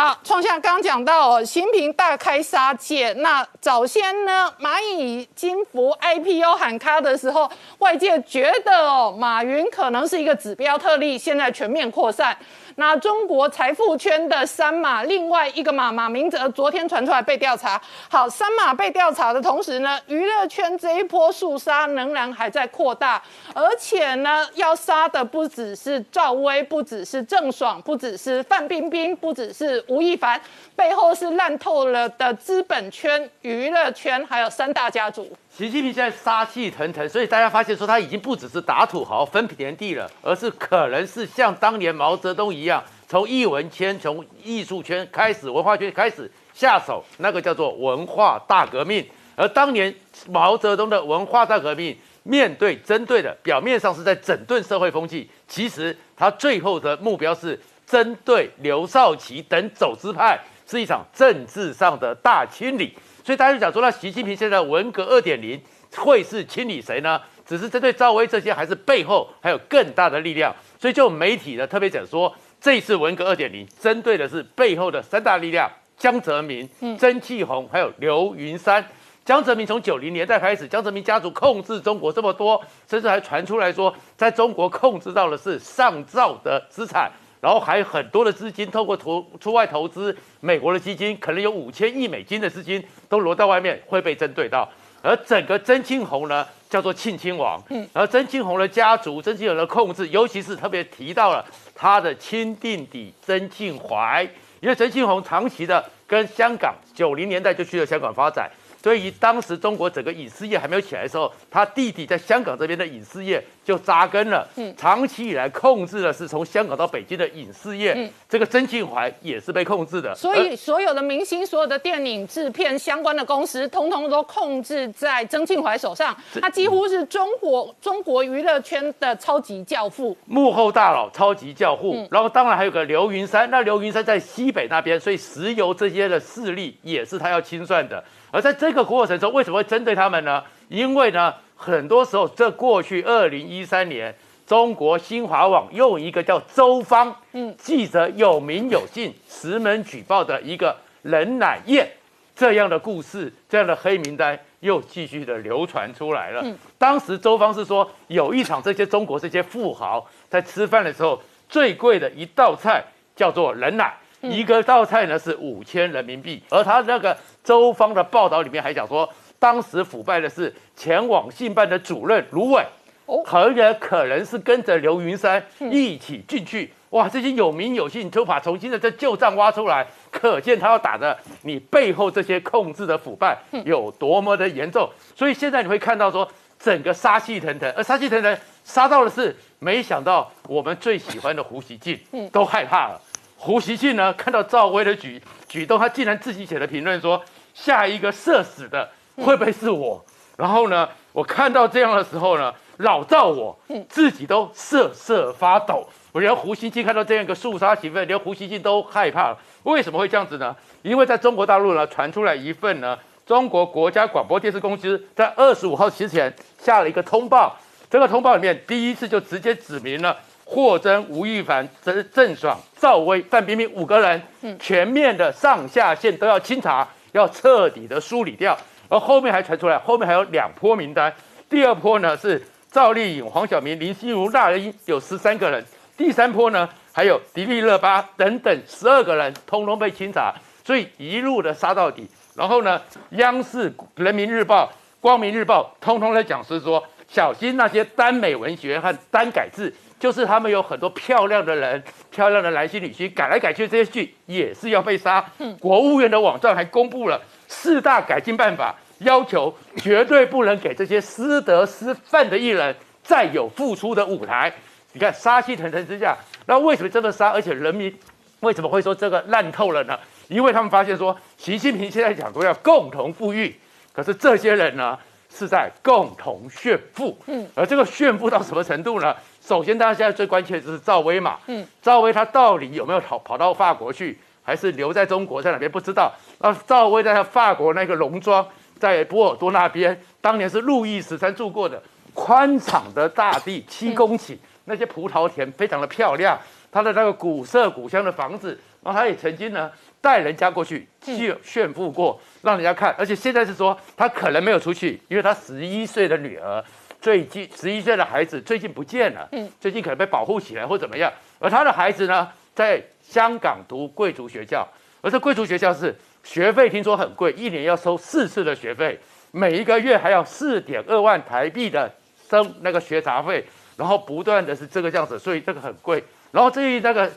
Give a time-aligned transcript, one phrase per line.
[0.00, 3.12] 好，创下刚刚讲到哦，新平大开杀戒。
[3.14, 12.38] 那早先呢，蚂蚁金服 IPO 喊卡的时候，外界觉得哦，马云可能是一个指标特例，现在全面扩散。
[12.78, 17.80] 那中国财富圈的三马，另外一个马马明哲昨天传出来被调查。
[18.08, 23.20] 好，三马被调查的同时呢，娱乐圈这一波肃杀仍然还在扩大，
[23.52, 30.40] 而且呢，要杀的不只是赵薇，不只是郑爽，不只是范冰冰，不只是吴亦凡，
[30.76, 35.28] 背后是烂透了的资本圈、娱乐圈，还有三大家族。
[35.58, 49.04] 习近平现在杀气腾腾，所以大家发现说他已经不只是打土豪分田地了，而是可能是像当年毛泽东一样，从艺文圈、从艺术圈开始、文化圈开始下手，那个叫做文化大革命。
[49.34, 49.92] 而当年
[50.28, 60.38] 毛泽东的文化大革命，面对针对的表面上是在整顿社会风气，其实他最后的目标是针对刘少奇等走资派，
[60.70, 62.96] 是一场政治上的大清理。
[63.28, 65.60] 所以大家就讲说，那习近平现在文革二点零
[65.94, 67.20] 会是清理谁呢？
[67.44, 70.50] 只是针对赵薇这些，还是背后还有更大的力量？
[70.80, 76.66] 所以就媒体呢特别讲说，这次文革二点零针对的是背后的三大力量：江泽民、
[76.98, 78.82] 曾庆红，还有刘云山。
[79.26, 87.12] 江泽民从九零年代开始，江泽民家族控制中国这么多，甚至还传出来说，在中国控制到的是上兆的资产。
[87.40, 94.68] 然后还有很多的资金透过投出外投资，美国的基金可能有五千亿美金的资金都挪到外面会被针对到，
[95.02, 104.28] 而整个曾庆红呢叫做庆亲王，嗯，而曾庆红的家族、曾庆红的控制，尤其是特别提到了他的亲弟弟曾庆怀，
[104.60, 108.50] 因为曾庆红长期的跟香港九零年代就去了香港发展。
[108.82, 114.48] 所以当时中国整个影视业还没有起来的时候，他弟弟在香港这边的影视业就扎根了。
[114.56, 117.92] 嗯，长期以来控制的是从香港到北京的影视业。
[117.96, 120.14] 嗯，这个曾庆怀也是被控制的。
[120.14, 126.16] 所以所有的明星、所有的电影制片相关的公司，通通都控制在曾庆怀手上。
[126.40, 132.06] 他几乎是中国中国娱乐圈的超级教父，幕后大佬、超级教父。
[132.10, 138.02] 然后当然还有个刘云山，那刘云山在西北那边，所以石油这些的势力也是他要清算的。
[138.30, 140.42] 而在这个过程中，为什么会针对他们呢？
[140.68, 144.14] 因为呢，很多时候，这过去二零一三年，
[144.46, 151.88] 中国新华网用一个叫周芳，嗯，记者有名有姓，实门举报的一个人奶宴
[152.36, 156.44] 这样的故事，这样的黑名单又继续的流传出来了。
[156.76, 162.84] 当时周芳是说，有一场这些中国这些富豪在吃饭的时候，最贵的一道菜
[163.16, 163.94] 叫做人奶。
[164.22, 169.08] 一个道菜呢是五千人民币，而他那个周方的报道里面还讲说，
[169.38, 172.64] 当时腐败的是前网信办的主任卢伟，
[173.06, 186.28] 哦，可能可能是跟着刘云山一起进去，哇，这些有名有姓都把重新的这旧账挖出来，可见他要打的你背后这些控制的腐败有多么的严重，所以现在你会看到说
[186.58, 191.98] 整个杀气腾腾，而杀气腾腾杀到的是，没想到我们最喜欢的胡锡进
[192.32, 193.00] 都害怕了。
[193.38, 197.22] 胡锡进呢，看到赵薇的举举动，他竟然自己写的评论说
[197.54, 200.04] ：“下一个社死的会不会是我？”
[200.36, 203.56] 然后呢，我看到这样的时候呢，老赵我
[203.88, 205.88] 自己都瑟瑟发抖。
[206.10, 209.38] 我连胡锡进看到这样一个肃杀行为，连胡锡进都害怕了。
[209.62, 210.54] 为什么会这样子呢？
[210.82, 217.56] 因为在中国大陆呢，传出来一份呢，中国国家广播电视公司在二十五号之前下了一个通报。
[217.88, 220.16] 这个通报里面第一次就直接指明了。
[220.50, 228.56] 霍真、吴亦凡、郑郑爽、赵薇、范冰冰五个人，全面的上下线都要清查，要彻底的梳理掉。
[228.88, 231.12] 而后面还传出来，后面还有两波名单。
[231.50, 235.62] 第二波呢是赵丽颖、黄晓明、林心如、那英，有十三个人。
[235.98, 240.34] 第三波呢还有迪丽热巴等等十二个人，通通被清查。
[240.64, 242.08] 所以一路的杀到底。
[242.34, 249.70] 然后呢，央视、人民日报、光明日报，通通在讲是说，小心那些耽美文学和耽改字。
[249.98, 255.24] 就是他们有很多漂亮的人、漂亮的男星女星改来改去，这些剧也是要被杀。
[255.58, 264.52] 国务院的网站还公布了四大改进办法，要求绝对不能给这些失德失范的艺人再有复出的舞台。
[264.92, 267.30] 你看杀气腾腾之下，那为什么这么杀？
[267.30, 267.94] 而且人民
[268.40, 269.98] 为什么会说这个烂透了呢？
[270.28, 273.54] 因为他们发现说，习近平现在讲说要共同富裕，
[273.92, 277.18] 可是这些人呢是在共同炫富。
[277.26, 279.14] 嗯，而这个炫富到什么程度呢？
[279.48, 281.38] 首先，大家现在最关切的就是赵薇嘛。
[281.46, 286.12] 嗯，赵薇她到底有没有跑跑到法国去，还是留在中国，在哪边不知道。
[286.40, 288.46] 那赵薇在法国那个农庄，
[288.78, 294.36] 在波尔多那边，当年是路易十三住过的宽敞的大地，七公顷，
[294.66, 296.38] 那些葡萄田非常的漂亮。
[296.70, 299.72] 她的那个古色古香的房子，然后她也曾经呢
[300.02, 302.94] 带人家过去去炫富过，让人家看。
[302.98, 306.62] 而且现在是说她可能没有出去，因为她十一岁的女儿
[307.08, 311.10] 最近十一岁的孩子最近不见了，嗯，最近可能被保护起来或怎么样。
[311.38, 314.68] 而他的孩子呢，在香港读贵族学校，
[315.00, 319.00] 而这贵族学校是学费听说很贵，一年要收四次的学费，
[319.30, 321.90] 每一个月还要四点二万台币的
[322.28, 323.42] 生那个学杂费，
[323.78, 326.04] 然后不断的是这个样子，所以这个很贵。
[326.30, 327.10] 然后至于那个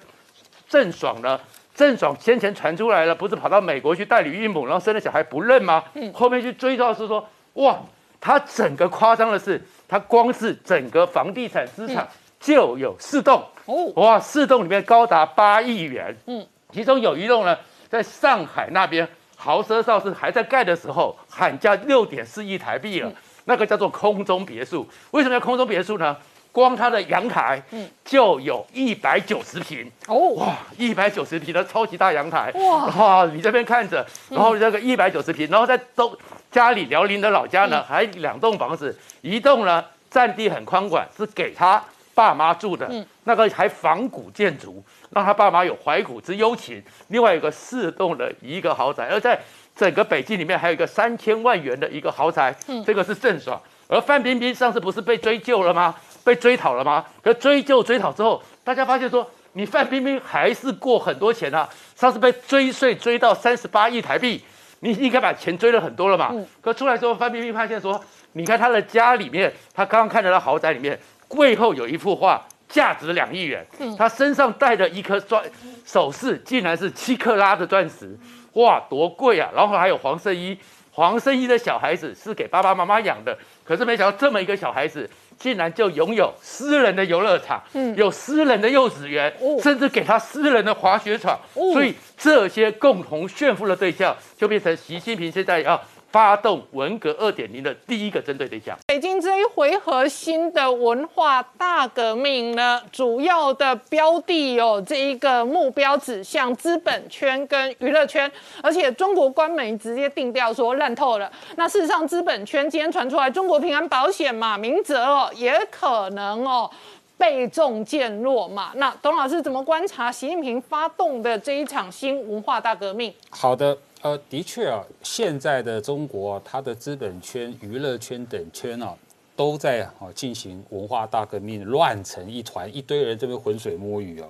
[0.69, 1.37] 郑爽呢？
[1.75, 5.83] 郑爽先前传出来了，不是跑到美国去代理孕母，然后生了小孩不认吗？
[5.95, 7.77] 嗯，后面去追到是说，哇，
[8.21, 12.07] 他整个夸张的是，它光是整个房地产资产
[12.39, 13.43] 就有四栋。
[13.65, 17.57] 哦，哇，四栋里面高达八亿元，嗯，其中有一栋呢，
[17.89, 23.11] 在上海那边豪奢邵氏还在盖的时候，喊价六点四亿台币了，
[23.45, 24.87] 那个叫做空中别墅。
[25.11, 26.15] 为什么叫空中别墅呢？
[26.51, 29.89] 光它的阳台，嗯，就有一百九十平。
[30.07, 36.15] 哦，哇，一百九十平的超级大阳台，哇，哇，你这边看着，然后这个一百九十平，然后在都
[36.51, 41.81] 家里辽宁的老家呢，还两栋房子，一栋呢占地很宽广，是给他
[42.13, 42.91] 爸妈住的，
[43.23, 46.83] 那个还仿古建筑，让他爸妈有怀古之幽情。
[47.07, 49.39] 另外有个四栋的一个豪宅，而在
[49.73, 55.95] 整个北京里面还有一个三千万元的一个豪宅，嗯，这个是郑爽，而范冰冰上次不是被追究了吗？
[56.23, 57.05] 被追讨了吗？
[57.23, 61.67] 可追究追讨之后，大家发现说，你范冰冰还是过很多钱啊。
[61.95, 64.43] 上次被追税追到三十八亿台币，
[64.81, 66.35] 你应该把钱追了很多了嘛。
[66.59, 73.65] 可出来之后，范冰冰发现说，你看她的家里面，她刚刚看到的豪宅里面，柜后有一幅画，价值两亿元。
[73.97, 75.43] 她身上戴的一颗钻
[75.85, 78.17] 首饰，竟然是七克拉的钻石，
[78.53, 79.49] 哇，多贵啊！
[79.55, 80.57] 然后还有黄圣依，
[80.91, 85.09] 黄圣依的小孩子是给爸爸妈妈养的，可是没想到这么一个小孩子。
[85.41, 91.39] 竟然就拥有私人的游乐场，嗯，有私人的幼稚园，甚至给他私人的滑雪场，
[91.73, 95.81] 所以这些共同炫富的对象，就变成习近平现在要。
[96.11, 108.29] 发动文革二点零的第一个针对对象，北京这一回合新的文化大革命呢，主要的标的有这一个目标指向资本圈跟娱乐圈，
[108.61, 111.31] 而且中国官媒直接定调说烂透了。
[111.55, 116.69] 那事实上，资本圈今天传出来，中国平安保险马明哲哦，也可能哦
[117.17, 118.71] 被中箭落马。
[118.75, 123.13] 那董老师怎么观察习近平发动的这一场新文化大革命？
[123.29, 123.77] 好的。
[124.03, 128.95] 呃，的确啊，现在的中国，它的资本圈、娱乐圈等圈啊，
[129.35, 134.25] 都在啊进行文化大革命，乱成一团，一堆人这边浑水摸鱼哦。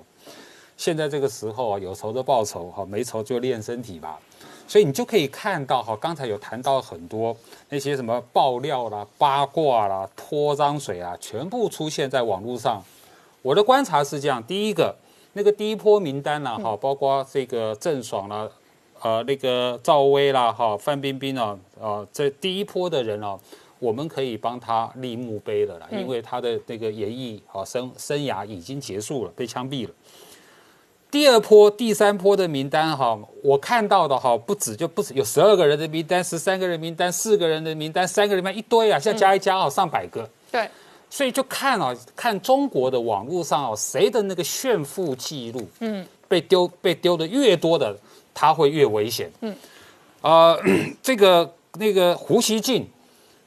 [0.76, 4.20] 现在这个时候啊，有仇的报仇，哈，没仇就练身体吧。
[4.68, 7.34] 所以你就可以看到哈，刚才有谈到很多
[7.70, 12.84] 那些什么爆料啦、八卦啦、泼脏水啊，全部出现在网络上。
[13.40, 14.94] 我的观察是这样：第一个，
[15.32, 18.46] 那个第一波名单呢，哈，包括这个郑爽啦。
[19.02, 23.36] 呃，那个赵薇啦，哈，范冰冰啊，啊，这第一波的人哦，
[23.80, 29.92] 我们可以帮他立墓碑了啦，因为他的那个演艺啊生生涯已经结束了，被枪毙了。
[31.10, 40.30] 第二波、第三波的名单哈，我看到的哈，不止就不止有十二个人的名单，十三个人名单，四个人的名单，三个人名单一堆啊，现在加一加哦，上百个。
[40.52, 40.68] 对，
[41.10, 47.94] 所以就看啊，看中国的网络上哦，谁的那个炫富记录，嗯，被丢被丢的越多的。
[48.34, 49.30] 他会越危险。
[49.40, 49.54] 嗯，
[50.20, 50.56] 啊，
[51.02, 52.88] 这个那个胡锡进，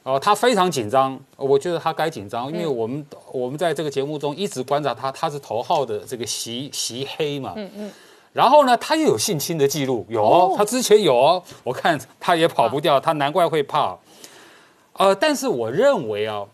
[0.02, 1.18] 哦，他非常紧张。
[1.36, 7.54] 我觉得他该紧张，因为我们我们在这个节目中一直观察他，他是头号的这个习习黑嘛。
[7.56, 7.92] 嗯嗯。
[8.32, 11.42] 然后呢，他又有性侵的记录，有，他之前有哦。
[11.64, 13.96] 我看他也跑不掉，他难怪会怕。
[14.92, 16.44] 呃，但是我认为啊，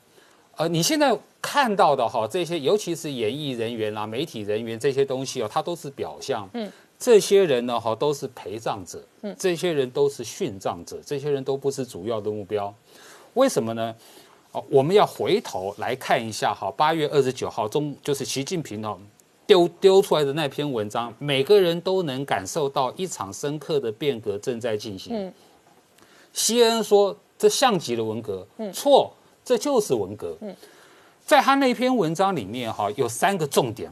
[0.57, 6.49] 呃，你现在看到的哈，这些尤其是演艺人员啊、媒体人员这些东西哦，它都是表象。
[6.53, 6.71] 嗯。
[7.03, 12.73] 这些人呢，哈，都是陪葬者，嗯，这些人都是殉葬者，这些人都不是主要的目标，
[13.35, 13.93] 为什么呢？
[14.53, 18.97] 哦，我们要回头来看一下，哈，八月二十九号中，就是习近平哦
[19.49, 25.13] 丢丢出来的那篇文章，每个人都能感受到一场深刻的变革正在进行。
[25.17, 25.35] 嗯，
[26.33, 29.13] 西恩说这像极了文革，嗯，错，
[29.45, 30.37] 这就是文革。
[30.41, 30.55] 嗯，
[31.27, 33.91] 在他那篇文章里面，哈，有三个重点，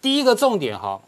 [0.00, 1.02] 第一个重点，哈。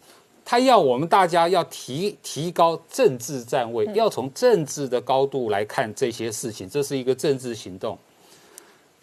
[0.51, 7.99] 他要我们大家要提提高政治站位，要从政治的高度来看这些事情，这是一个政治行动。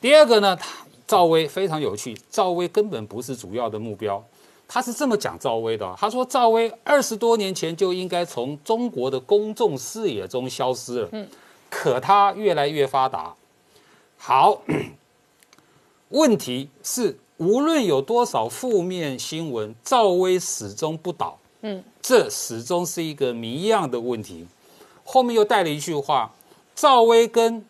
[0.02, 0.68] 第二个呢，他
[1.06, 4.26] 赵薇非常有趣，赵薇根本不是主要的目标，
[4.68, 11.28] 他是这么讲赵薇的，他说赵薇二十多年前就应该从中国的公众视野中消失了，嗯，
[11.70, 13.36] 可他越来越发达。
[14.18, 14.64] 好，
[16.10, 17.20] 问题是。
[17.38, 21.38] 无论有多少负面新闻，赵薇始终不倒。
[21.62, 24.46] 嗯，这始终是一个谜一样的问题。
[25.04, 26.32] 后面又带了一句话：
[26.74, 27.66] 赵薇跟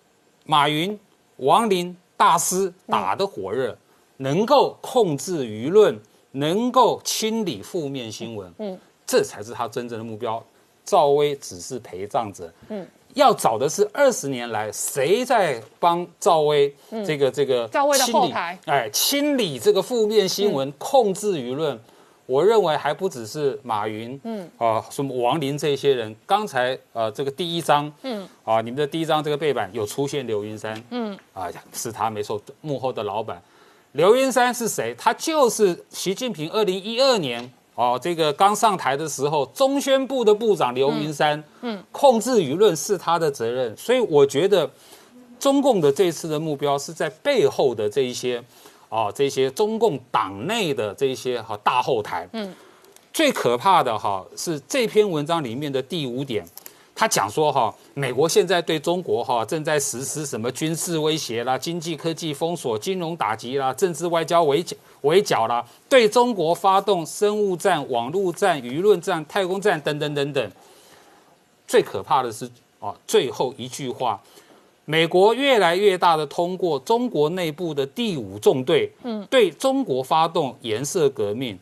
[0.45, 0.99] 马云、
[1.37, 3.75] 王林大师打得火热，
[4.17, 5.99] 能够控制舆论，
[6.31, 10.43] 能够清理负面新闻，嗯，这才是他真正的目标。
[10.83, 12.87] 赵薇只是陪葬者，嗯。
[13.15, 16.73] 要找的是二十年来谁在帮赵薇
[17.05, 21.77] 这个这个赵薇的后台，哎，清理这个负面新闻，控制舆论。
[22.27, 26.13] 我认为还不只是马云，嗯啊，什么王林这些人。
[26.25, 33.41] 刚才呃，这个第一章，嗯啊，你们的第一章这个背板有出现刘云山，嗯啊，是他没错，幕后的老板。
[33.91, 34.93] 刘云山是谁？
[34.97, 37.49] 他就是习近平二零一二年。
[37.75, 44.69] 哦，这个刚上台的时候，中宣部的部长刘云山，嗯，控制舆论是他的责任，所以我觉得，
[45.37, 48.41] 中共的这次的目标是在背后的这一些，
[48.87, 52.55] 啊，这些中共党内的这些哈大后台，嗯，
[53.11, 56.45] 最可怕的哈是这篇文章里面的第五点。
[56.97, 70.51] 他讲说哈，美国现在对中国哈正在实施什么军事威胁啦、经济科技封锁、金融打击啦、政治外交围剿围剿啦，对中国发动生物战、网络战、舆论战、太空战等等等等。
[71.67, 72.49] 最可怕的是
[72.79, 74.21] 啊，最后一句话，
[74.85, 81.59] 美国越来越大的通过中国内部的第五纵队，嗯，对中国发动颜色革命。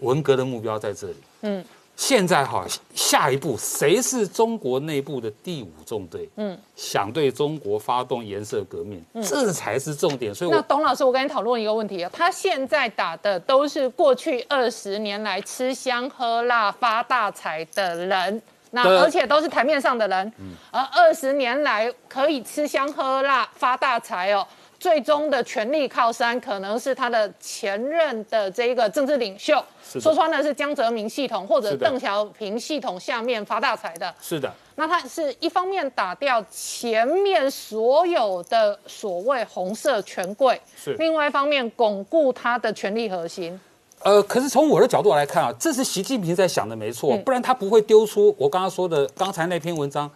[0.00, 1.64] 文革的目标在这里，嗯。
[1.94, 6.28] 现在哈，下一步谁是中国内部的第五纵队？
[6.36, 10.34] 嗯，想对中国发动颜色革命，这才是重点。
[10.34, 20.32] 所以，那董老师，我跟你讨论一个问题啊，他现在打的都是过去二十年来吃香喝辣发大财的人，那而且都是台面上的人，
[20.70, 24.44] 而二十年来可以吃香喝辣发大财哦。
[24.82, 29.64] 最终的权力靠山可能是他的前任的这一个政治领袖，
[30.00, 34.12] 说穿了是江泽民系统或者邓小平系统下面发大财的。
[34.20, 43.60] 是的，那他是一方面打掉前面所有的所谓红色权贵，是另外一方面巩固他的权力核心。
[44.00, 50.10] 呃，可是从我的角度来看啊，这是习近平在想的没错，不然他不会丢出我刚刚说的刚才那篇文章。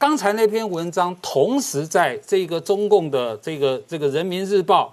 [0.00, 4.90] 刚才那篇文章，同时在这个中共的这个这个人民日报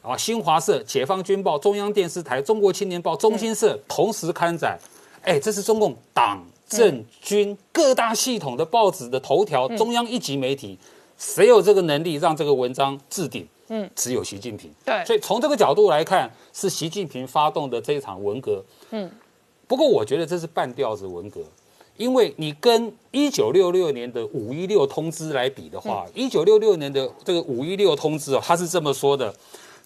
[0.00, 4.78] 啊、新华社、解放军报、中央电视台、中国青年报、中新社同时刊载，
[5.22, 10.78] 哎，这是中共党政军各大系统的报纸的头条，中央一级媒体，
[11.18, 13.44] 谁有这个能力让这个文章置顶？
[13.66, 14.70] 嗯，只有习近平。
[14.84, 18.62] 对，所以从这个角度来看，是习近平发动的这一场文革。
[18.92, 19.10] 嗯，
[19.66, 21.40] 不过我觉得这是半吊子文革。
[21.96, 29.32] 因为你跟一九六六年的五一六通知来比的话，一九六六年的这个五一六通知哦，他是这么说的：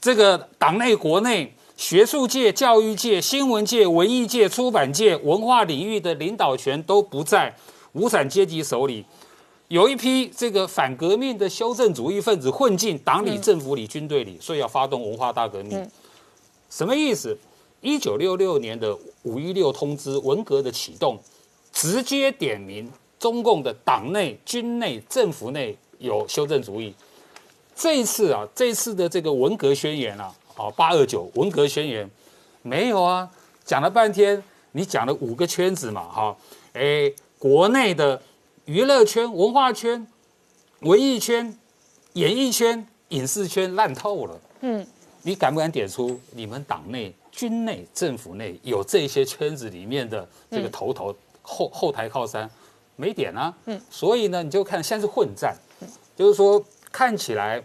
[0.00, 7.54] 这个党内、国内、学术界、教育界、新闻界、文艺界、出版界、文化领域的领导权都不在
[7.92, 9.04] 无产阶级手里，
[9.68, 15.86] 有一批这个反革命的修正主义分子混进党里、政府里、军队里，所以要发动文化大革命。
[16.70, 17.36] 什么意思？
[17.82, 21.18] 一九六六年的五一六通知，文革的启动。
[21.78, 26.92] 直接点名中共的党内、军内、政府内有修正主义。
[27.72, 32.10] 这一次啊，这次的这个文革宣言啊，啊八二九文革宣言
[32.62, 33.30] 没有啊，
[33.64, 34.42] 讲了半天，
[34.72, 36.36] 你讲了五个圈子嘛，哈，
[36.72, 38.20] 哎，国内的
[38.64, 40.04] 娱乐圈、文化圈、
[40.80, 41.56] 文艺圈、
[42.14, 44.40] 演艺圈、影视圈烂透了。
[44.62, 44.84] 嗯，
[45.22, 51.14] 你敢不敢点出你们党内、军内、政府内有这些圈子里面的这个头头？
[51.48, 52.48] 后后台靠山
[52.96, 55.56] 没点啊，嗯，所以呢，你就看现在是混战，
[56.14, 56.62] 就是说
[56.92, 57.62] 看起来，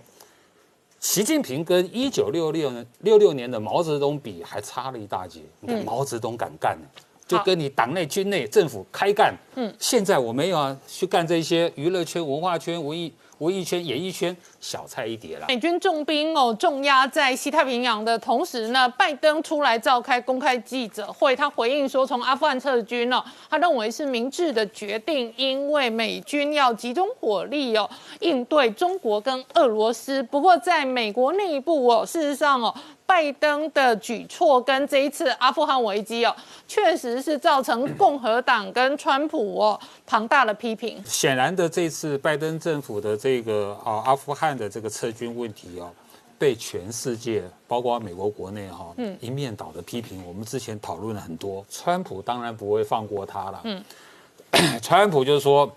[1.00, 5.42] 习近平跟一九六六年六六年的毛泽东比还差了一大截。
[5.60, 6.88] 你看毛泽东敢干呢，
[7.28, 9.36] 就跟你党内、军内、政府开干。
[9.56, 13.12] 嗯，现在我没有啊，去干这些娱乐圈、文化圈、文艺。
[13.40, 15.46] 文艺圈、演艺圈小菜一碟了。
[15.48, 30.22] 美军重兵哦，重压在西太平洋的同时呢，拜登出来召开公开记者会，他回应说，从阿富汗撤军哦，他认为是明智的决定，因为美军要集中火力哦，应对中国跟俄罗斯。
[30.24, 32.74] 不过，在美国内部哦，事实上哦。
[33.14, 36.36] 拜登的举措跟这一次阿富汗危机哦，
[36.68, 41.00] 确实是造成共和党跟川普哦庞大的批评。
[41.06, 45.92] 显然的，这次拜登政府的这个啊阿富汗的这个撤军问题哦，
[46.40, 48.88] 被全世界，包括美国国内哈，
[49.20, 50.26] 一面倒的批评。
[50.26, 53.62] 我们之前讨论了很多，川普当然不会放过他了。
[53.66, 53.84] 嗯，
[54.82, 55.72] 川普就是说，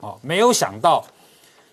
[0.00, 1.02] 哦，没有想到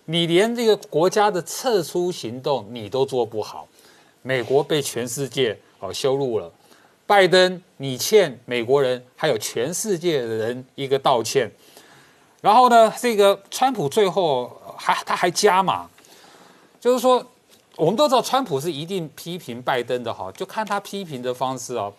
[0.05, 3.67] 你连这个国家的撤出行动你都做不好。
[4.21, 6.51] 美国被全世界哦羞辱了，
[7.05, 11.49] 拜登，你欠美国人还有全世界的人一个道歉。
[12.41, 15.87] 然后呢，这个川普最后还他还加码，
[16.79, 17.23] 就是说，
[17.75, 21.93] 我们都知道川普是一定批评拜登的哈，就看他批评的方式哦。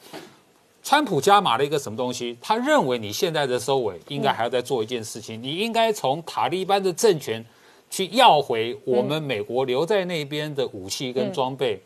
[0.83, 2.37] 川普加码了一个什么东西？
[2.41, 7.45] 他认为你现在的收尾应该还要再做一件事情，你应该从塔利班的政权
[7.88, 11.81] 去要回我们美国留在那边的武器跟装备。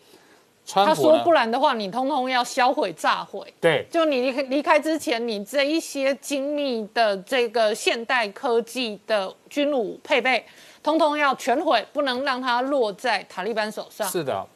[0.67, 3.53] 他说不然的话，你通通要销毁炸毁。
[3.61, 10.45] 对，就你离开离开之前，你这一些精密的这个现代科技的军武配备，
[10.83, 14.09] 通通要全毁，不能让它落在塔利班手上。
[14.09, 14.47] 是的。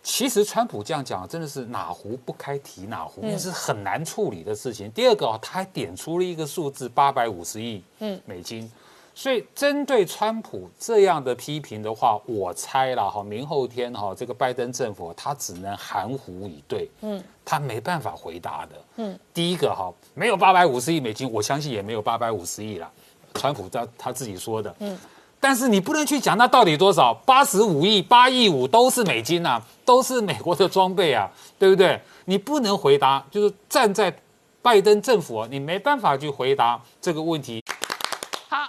[0.00, 4.90] 其实川普这样讲真的是哪壶不开提哪壶，那是很难处理的事情。
[4.92, 7.82] 第二个他还点出了一个数字八百五十亿
[8.24, 8.70] 美金，
[9.18, 22.88] 所以针对川普这样的批评的话，我猜了哈，明后天哈，这个拜登政府他只能含糊以对，嗯，他没办法回答的，嗯，第一个哈，没有八百五十亿美金，我相信也没有八百五十亿了，
[23.34, 24.96] 川普他他自己说的，嗯。
[25.40, 32.00] 但是你不能去讲那到底多少，八十五亿、八亿五都是美金呐，都是美国的装备啊，对不对？
[32.26, 34.16] 你不能回答，就是站在
[34.62, 37.60] 拜登政府，你没办法去回答这个问题。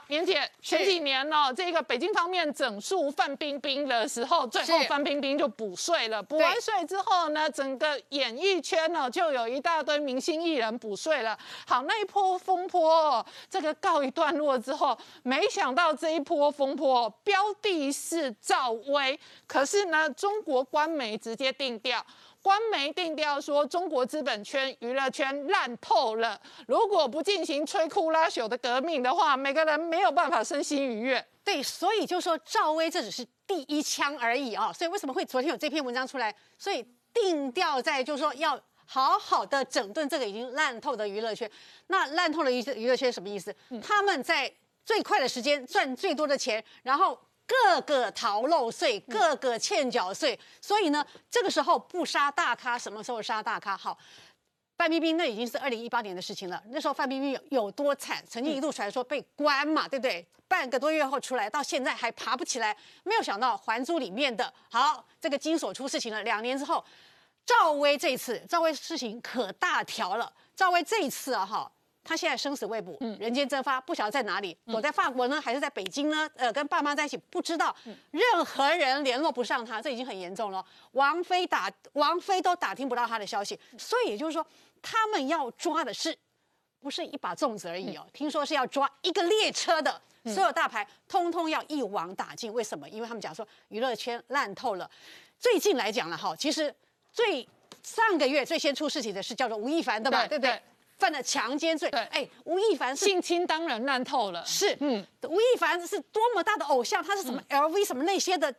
[0.10, 6.22] 好，年姐，前几年呢，这个北京方面整肃范冰冰的时候，最后范冰冰就补税了。
[6.24, 11.38] 补完税之后呢，整个演艺圈呢就有一大堆明星艺人补税了。
[11.68, 22.04] 好，那一波风波这个告一段落之后，没想到这一波风波标的是赵薇，可是呢，中国官媒直接定调。
[22.42, 26.40] 官媒定调说，中国资本圈、娱乐圈烂透了。
[26.68, 31.26] 如果不进行摧枯拉朽的革命的话，每个人没有办法身心愉悦。
[31.44, 34.72] 对，所以就说赵薇这只是第一枪而已啊。
[34.72, 36.34] 所以为什么会昨天有这篇文章出来？
[36.58, 41.50] 所以定调在就是说要好好的整顿这个已经烂透的娱乐圈。
[41.88, 43.54] 那烂透的娱娱乐圈什么意思？
[43.82, 44.52] 他们在
[44.86, 47.20] 最快的时间赚最多的钱，然后。
[47.50, 53.76] 个个逃漏税，个个欠缴税，所以呢，这个时候不杀大咖，什么时候杀大咖？
[53.76, 53.98] 好，
[54.78, 56.62] 范冰冰那已经是二零一八年的事情了。
[56.68, 58.24] 那时候范冰冰有有多惨？
[58.30, 60.26] 曾经一度传说被关嘛，对不对？
[60.48, 62.76] 半个多月后出来，到现在还爬不起来。
[63.04, 66.22] 没有想到《还珠》里面的好，这个金锁出事情了。
[66.24, 66.84] 两年之后，
[67.46, 70.32] 赵薇这一次，赵薇事情可大条了。
[70.56, 71.72] 赵薇这一次啊，哈。
[72.10, 76.28] 他现在生死未卜，人间蒸发，不晓得在哪里，躲在法国呢，还是在北京呢？
[76.36, 77.76] 呃，跟爸妈在一起，不知道，
[78.10, 80.66] 任何人联络不上他，这已经很严重了。
[80.94, 84.44] 王菲打王菲都打听不到他的消息，所以也就是说，
[84.82, 86.18] 他们要抓的是
[86.80, 88.04] 不是一把粽子而已哦？
[88.12, 92.52] 听说是要抓一个列车的所有大牌，通通要一网打尽。
[92.52, 92.90] 为什么？
[92.90, 94.90] 因为他们讲说娱乐圈烂透了。
[95.38, 96.74] 最近来讲了哈，其实
[97.14, 97.48] 最
[97.84, 100.60] 上个月最先出事情的是叫做吴亦凡的嘛，对不对？
[101.00, 108.54] 犯了强奸罪，对，哎，吴亦凡性侵当然烂透了，是，嗯，吴亦凡是多么大的偶像，他是什么 LV 什么那些的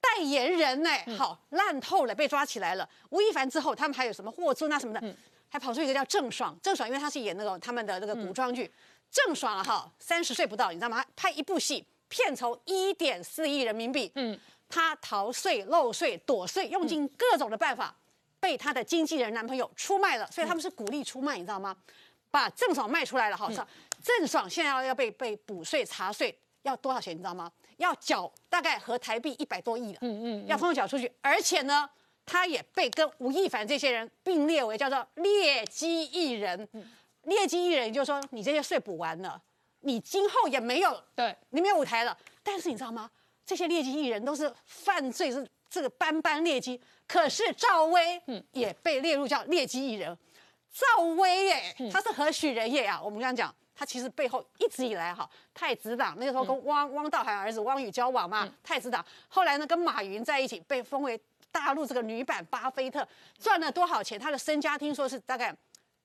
[0.00, 0.90] 代言人呢？
[1.16, 2.86] 好，烂透了，被抓起来了。
[3.08, 5.16] 吴亦凡之后，他们还有什么霍尊啊什么的，
[5.48, 8.70] 还跑出一个叫郑爽，郑爽因为他是演那个他们的那个古装剧，
[9.10, 11.02] 郑爽哈，三十岁不到，你知道吗？
[11.16, 14.38] 拍一部戏，片酬一点四亿人民币，嗯，
[14.68, 17.96] 他逃税、漏税、躲税，用尽各种的办法。
[18.40, 21.76] 被他的经纪人男朋友出卖了，所以他们是鼓励出卖，你知道吗？
[22.30, 23.50] 把郑爽卖出来了，好，
[24.02, 27.12] 郑爽现在要要被被补税查税，要多少钱？
[27.12, 27.50] 你知道吗？
[27.76, 31.88] 要缴大概合台币一百多亿了，嗯嗯，要通通缴出去，而且呢，
[32.24, 36.68] 他也被跟吴亦凡这些人并列为叫做劣迹艺人，
[37.22, 39.42] 劣迹艺人就是说你这些税补完了，
[39.80, 42.16] 你今后也没有对，你没有舞台了。
[42.42, 43.10] 但是你知道吗？
[43.44, 46.80] 这些劣迹艺人都是犯罪是这个斑斑劣迹。
[47.10, 50.16] 可是赵薇也被列入叫劣迹艺人。
[50.72, 53.02] 赵薇耶，她是何许人也啊？
[53.02, 59.04] 我们这样讲，她其实背后一直以来哈，太子党那个时候跟汪汪道涵儿子汪宇交往嘛，太子党。
[59.26, 61.20] 后来呢，跟马云在一起，被封为
[61.50, 63.04] 大陆这个女版巴菲特，
[63.40, 64.16] 赚了多少钱？
[64.16, 65.52] 她的身家听说是大概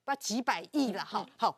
[0.03, 1.23] 把几百亿了哈。
[1.37, 1.55] 好。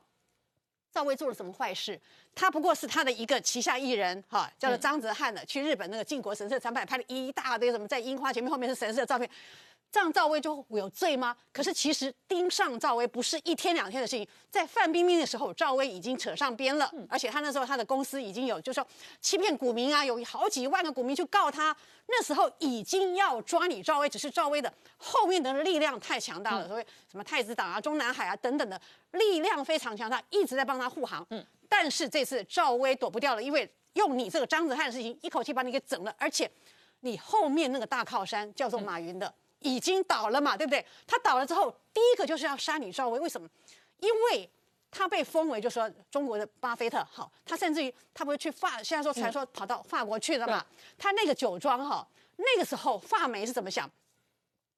[0.97, 1.99] 赵薇做了什么坏事？
[2.33, 9.29] 他不过是他的一个旗下艺人，哈，叫做张哲瀚的，去日本那个靖国神社参拜，拍了一大堆什么在樱花前面，后面是神社的照片。
[9.89, 11.36] 这样赵薇就有罪吗？
[11.52, 18.88] 可是其实盯上赵薇不是一天两天的事情，在范冰冰的时候，赵薇已经扯上边了，而且她那时候她的公司已经有，就是说
[19.21, 21.76] 欺骗股民啊，有好几万个股民去告她，
[22.08, 28.80] 那时候已经要抓你赵薇，只是赵薇的后面的力量太强大了，所以什么太子党啊、中南海啊等等的
[29.12, 31.26] 力量非常强大，一直在帮他护航。
[31.30, 36.52] 嗯，但是这次赵薇躲不掉了，因为用你这个张子汉的事情，一口气把你给整了，而且
[37.00, 39.34] 你后面那个大靠山叫做马云的。
[39.59, 40.85] 已经倒了嘛，对不对？
[41.05, 43.47] 他倒了之后，第一个就是要杀你赵薇，为什么？
[43.99, 44.49] 因为
[44.91, 50.65] 他被封为就说中国的巴菲特，好，他甚至于他不是去法，现在说传说跑到法国去了嘛？
[50.97, 53.89] 他那个酒庄哈，那个时候法媒是怎么想？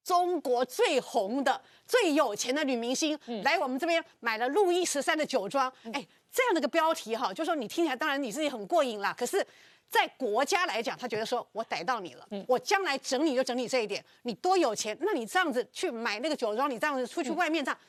[0.01, 9.45] 中国最红的、最有钱的女明星来我们这边买了路易十三的酒庄，哎，这样的一个标题哈，就说你听起来当然你自己很过瘾啦，可是，
[9.89, 17.79] 在国家来讲，他觉得说我逮到你了，我将来整理就整理这一点，你多有钱，那你这样子去买那个酒庄，你这样子出去外面这样，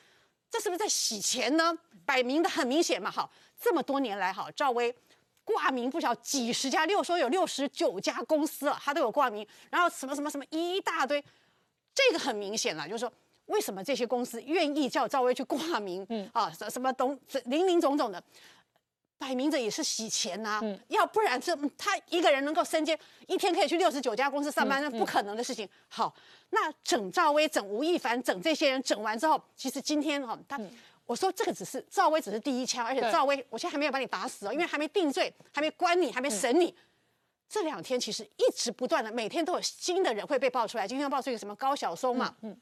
[0.49, 1.77] 这是不是在洗钱呢？
[2.05, 4.93] 摆明的很明显嘛，好，这么多年来哈，赵薇
[5.43, 11.23] 挂名不少几十家，六说有六十九家公司了，他都有挂名，然后什么什么什么一大堆。
[11.93, 13.11] 这个很明显了，就是说，
[13.47, 16.05] 为什么这些公司愿意叫赵薇去挂名？
[16.09, 18.23] 嗯啊，什什么东林林总总的，
[19.21, 20.59] 摆明着也是洗钱呐。
[20.63, 25.69] 嗯，要不然这他一个人能够身兼一天可以去六十九家公司上班，那不可能的事情。
[25.87, 26.11] 好，
[26.49, 30.59] 那整赵薇、整吴亦凡、整这些人整完之后，其实今天哈，他
[31.05, 36.73] 我说这个只是赵薇只是第一枪，而且赵薇我现在还没有把你打死哦，因为还没定罪，还没关你，还没审你。
[37.47, 40.87] 这两天其实一直不断的，每天都有新的人会被爆出来。
[40.87, 42.57] 今天爆出一个什么高晓松嘛，嗯，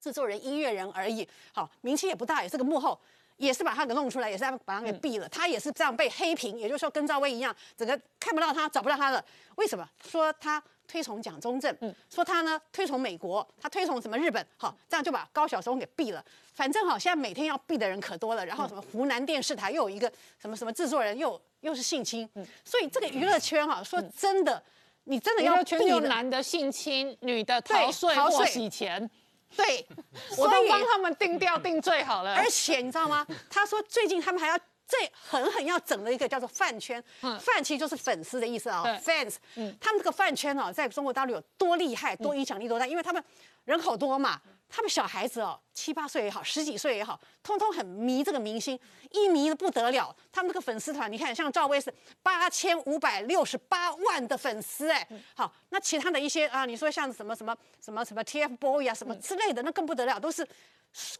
[0.00, 2.98] 制作人、音乐人而已，好，名气也不大，也是个幕后，
[3.40, 5.28] 也是把他给弄出来，也是把他给毙了。
[5.28, 9.24] 他也是这样被黑屏，也就是说跟赵薇一样，整个看不到他，找不到他了。
[9.56, 9.88] 为什么？
[10.04, 10.62] 说他。
[10.90, 16.24] 推崇蒋中正，嗯，说他呢推崇美国，他推崇什么日本，好，这样就把高晓松给毙了。
[16.52, 18.44] 反正好，现在每天要毙的人可多了。
[18.44, 24.60] 然后什么湖南电视台又有一个什么什么制作人，又又是性侵，嗯，所以这个娱乐圈哈，说真的，
[25.04, 29.08] 你真的要毙男的性侵，女的逃税或洗钱，
[29.56, 29.86] 对，
[30.36, 32.34] 我都帮他们定调定最好了。
[32.34, 33.26] 而且你知道吗？
[33.48, 34.58] 他说最近他们还要。
[34.90, 39.36] 最狠狠要整了一个叫做饭圈，饭其实就是粉丝的意思啊，fans。
[39.80, 42.84] 他们这个饭圈哦，在中国大陆有多厉害，多影响力多大？
[42.84, 43.24] 因为他们
[43.66, 48.78] 人口多嘛，他们小孩子哦，七八岁也好，十几岁也好，通通很迷这个明星，
[49.10, 50.14] 一迷的不得了。
[50.30, 60.46] 他们这个粉丝团，你看像赵薇是八千五百六十八万的粉丝，哎，好，那其他的一些啊，你说像什么什么什么什么 TFBOY 啊，什么之类的，那更不得了，都是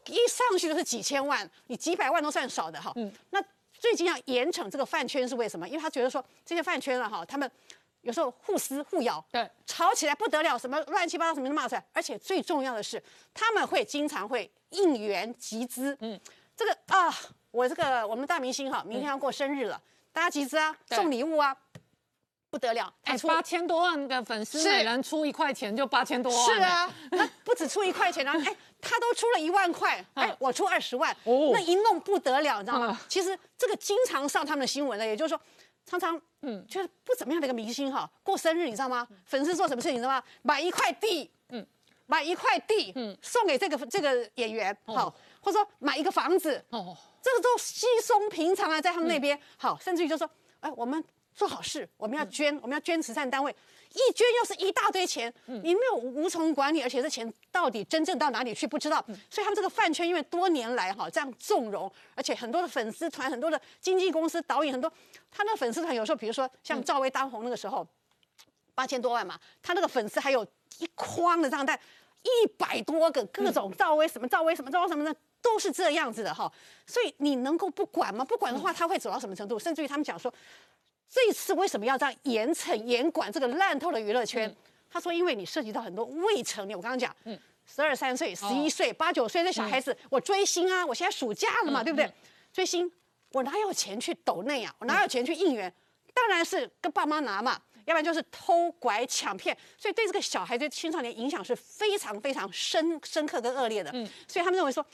[0.07, 2.93] 一上去都是几千万，你几百万都算少的哈。
[3.31, 5.67] 那最近要严惩这个饭圈是为什么？
[5.67, 7.49] 因为他觉得说这些饭圈啊，哈，他们
[8.01, 11.85] 有时候互撕互咬，对，吵起来不得了，什么乱七八糟什么都骂出来。
[11.93, 13.01] 而且最重要的是，
[13.33, 15.95] 他们会经常会应援集资。
[16.01, 16.19] 嗯，
[16.55, 17.13] 这个啊，
[17.51, 21.55] 我这个我们大明星哈，明天要过生日了，大家集资啊，送礼物啊。
[22.49, 26.45] 不得了，哎，八千多万的粉丝，每人出一块钱就八千多万。
[26.45, 32.99] 是啊，那不止出一块钱，然 后哎，他都出了一万块，哎，我出二十万，哦那一弄不得了，你知道吗？
[33.07, 35.41] 其实这个经常上他们的新闻了，也就是说，
[35.91, 39.05] 常常嗯，就是不怎么样的一个明星哈，过生日你知道吗？
[39.25, 40.23] 粉丝做什么事情你知道吗？
[40.41, 41.67] 买一块地，嗯，
[42.05, 50.29] 买一块地，嗯，送给这个这个演员，好，或者说买一个房子，哦，这个都稀松平常啊，在他们那边，好，甚至于就说，
[50.61, 51.03] 哎，我们。
[51.33, 53.51] 做好事，我们要捐，我们要捐慈善单位，
[53.93, 64.91] 一捐又是一大堆钱，你没有无从管理，而且这钱到底真正到哪里去不知道，所以他们这个饭圈因为多年来哈这样纵容，而且很多的粉丝团、很多的经纪公司、导演很多，
[65.31, 67.87] 他那个粉丝团有时候，比如说像赵薇当红那个时候，
[68.75, 70.45] 八千多万嘛，他那个粉丝还有
[70.79, 71.79] 一筐的账单，
[72.23, 76.51] 一百多个各种赵薇什么赵薇什么赵薇什么的，都是这样子的哈，
[76.85, 78.23] 所以你能够不管吗？
[78.23, 79.57] 不管的话，他会走到什么程度？
[79.57, 80.31] 甚至于他们讲说。
[81.13, 84.55] 这次为什么要这样严惩严管这个烂透的娱乐圈？
[84.89, 92.09] 他说，因为你涉及到很多未成年，我刚刚讲，嗯，十二三岁、十一岁、八九岁的小孩子，我追星啊，我现在暑假了嘛，对不对？
[92.53, 92.89] 追星，
[93.33, 94.73] 我哪有钱去抖内啊？
[94.79, 95.73] 我哪有钱去应援？
[96.13, 103.91] 当然是跟爸妈拿嘛，要不然就是偷拐抢骗，所以对这个小孩、对青少年影响是非常非常深深刻跟恶劣的。
[103.93, 104.85] 嗯，所以他们认为说。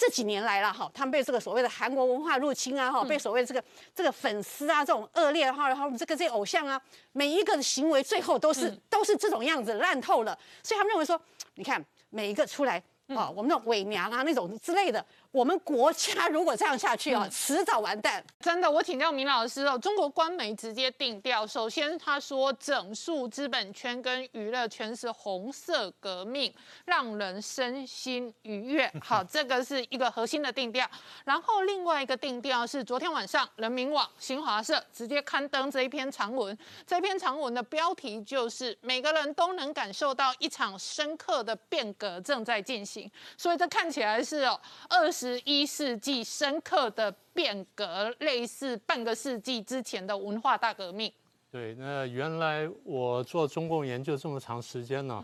[0.00, 3.62] 这几年来了哈，他们被这个所谓的韩国文化入侵啊哈，被所谓的这个
[3.94, 6.80] 这个粉丝啊这种恶劣哈，然后这个这些偶像啊，
[7.12, 11.20] 每一个的行为最后都是都是这种样子烂透了，所以他们认为说，
[11.56, 12.82] 你看每一个出来。
[13.10, 18.24] 啊，我们那种伪娘啊，那种之类的，我们国家如果这样下去啊，迟早完蛋。
[18.40, 26.52] 真的，我请教明老师哦，中国官媒直接定调，首先他说整数资本圈跟娱乐圈是红色革命，
[26.84, 28.92] 让人身心愉悦。
[29.00, 30.84] 好，这个是一个核心的定调。
[31.24, 43.08] 然后另外一个定调是昨天晚上人民网、新华社直接刊登这一篇长文，这篇长文的标题就是每个人都能感受到一场深刻的变革正在进行。
[43.36, 51.12] 所以这看起来是哦，二十一世纪深刻的变革，类似半个世纪之前的文化大革命。
[51.50, 55.22] 对，那原来我做中共研究这么长时间呢。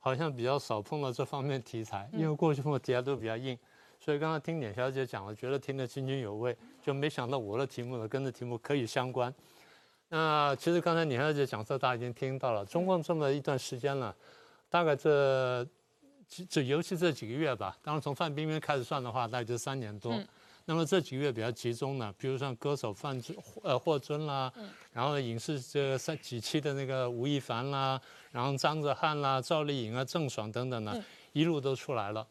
[0.00, 3.56] 好像比较少碰到这方面题材，因为过去碰到题材都比较硬，
[4.00, 9.32] 所以刚刚听点小姐讲了，觉得听得津津有味，就没想到我的题目呢跟这题目可以相关。
[10.08, 14.14] 那其实刚才点小姐讲这大家已经听到了，中共这么一段时间了，
[14.68, 15.64] 大概这
[16.48, 20.20] 这尤其这几个月吧，当然从范冰冰开始算的话，大概就三年多。
[20.68, 24.52] 那么这几个月比较集中呢，比如像歌手范尊呃霍尊啦，
[24.92, 28.00] 然后影视这三几期的那个吴亦凡啦，
[28.32, 31.00] 然后张哲瀚啦、赵丽颖啊、郑爽等等呢，
[31.32, 32.26] 一路都出来了。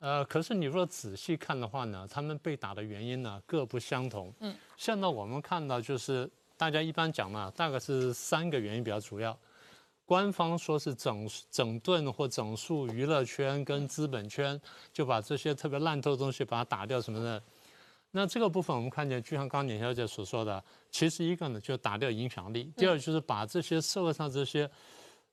[0.00, 4.34] 呃，可是你若仔细看的话呢，他们被打的原因呢各不相同。
[4.40, 9.38] 嗯，现在我们看到就是大家一般讲呢，大概是三个原因比较主要。
[10.04, 14.60] 官方说是整整顿或整肃娱乐圈跟资本圈，
[14.92, 17.42] 就把这些特别烂透的东西把它打掉什么的。
[18.10, 24.68] 那这个部分我们看见，就像刚刚年小姐所说的，其实一个呢就打掉影响力，第二就是把这些社会上这些，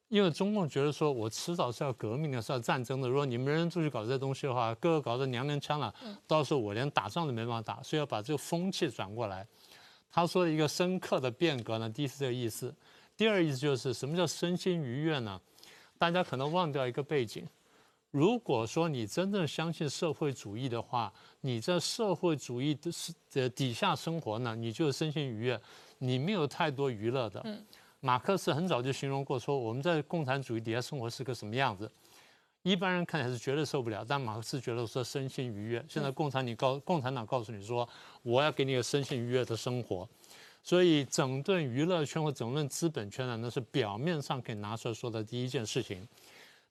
[0.08, 3.10] 因为中共觉得说我迟早是要革命的，是要战争的。
[3.10, 5.94] 如果你们人人出去搞这些东西的话，各个搞得娘娘腔了，
[6.26, 9.46] 到时候我连打仗都没办法打，所以要把这个风气转过来。
[10.10, 12.74] 他说的一个深刻的变革呢，第一是这个意思。
[13.20, 15.38] 第二意思就是什么叫身心愉悦呢？
[15.98, 17.46] 大家可能忘掉一个背景。
[18.12, 25.60] 如果说你真正相信社会主义的话，你在社会主义的是的底下生活呢，你就身心愉悦，
[25.98, 27.46] 你没有太多娱乐的。
[28.00, 31.92] 马克思很早就形容过说，我们在共产主义底下生活是个什么样子？
[32.64, 35.84] 一般人看起来是绝对受不了，但马克思觉得说身心愉悦。
[35.90, 37.88] 现在共产你告共产党告诉你说，
[38.22, 40.08] 我要给你个身心愉悦的生活。
[40.62, 46.08] 所以整顿娱乐圈或整顿资本圈呢，那是表面上可以拿出来说的第一件事情。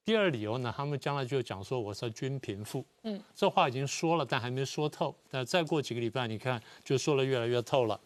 [0.05, 5.15] 第二理由呢，他们将来就讲说我是均贫富，嗯，这话已经说了，但还没说透。
[5.31, 8.01] 那再过几个礼拜，你看就说了越来越透了。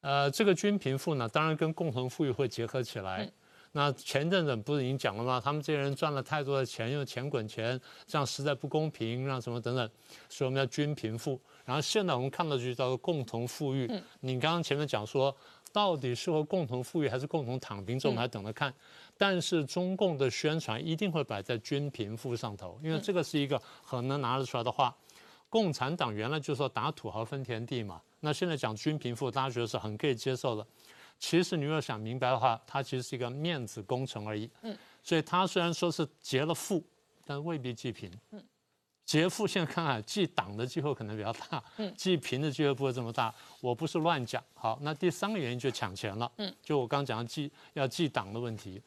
[0.00, 3.30] 呃，这个均贫富呢，当然跟共同富裕会结合起来。
[3.76, 5.40] 那前阵子不是已经讲了吗？
[5.44, 9.90] 他们这些人赚了太多的钱，用钱滚钱，这样实在不公平，让什么等等，
[10.28, 11.40] 所以我们要均贫富。
[11.64, 13.90] 然后现在我们看到就叫做共同富裕。
[14.20, 15.36] 你刚刚前面讲说，
[15.72, 18.72] 到底是和共同富裕还是共同躺平，这我们还等着看。
[19.18, 24.96] 但是中共的宣传一定会摆在均贫富上头，因为这个是一个很能拿得出来的话。
[25.50, 30.66] 共产党原来就说打土豪分田地嘛，那现在讲均贫富，大家觉得是很可以接受的。
[31.26, 34.48] 其实你要想明白的话，它其实是一个面子工程而已。
[34.60, 36.84] 嗯，所以它虽然说是劫了富，
[37.24, 38.12] 但未必济贫。
[38.32, 38.44] 嗯，
[39.06, 41.64] 劫富现在看看，济党的机会可能比较大。
[41.78, 43.34] 嗯， 济贫的机会不会这么大。
[43.62, 44.44] 我不是乱讲。
[44.52, 46.30] 好，那第三个原因就抢钱了。
[46.36, 48.78] 嗯，就我刚讲的济要济党的问题，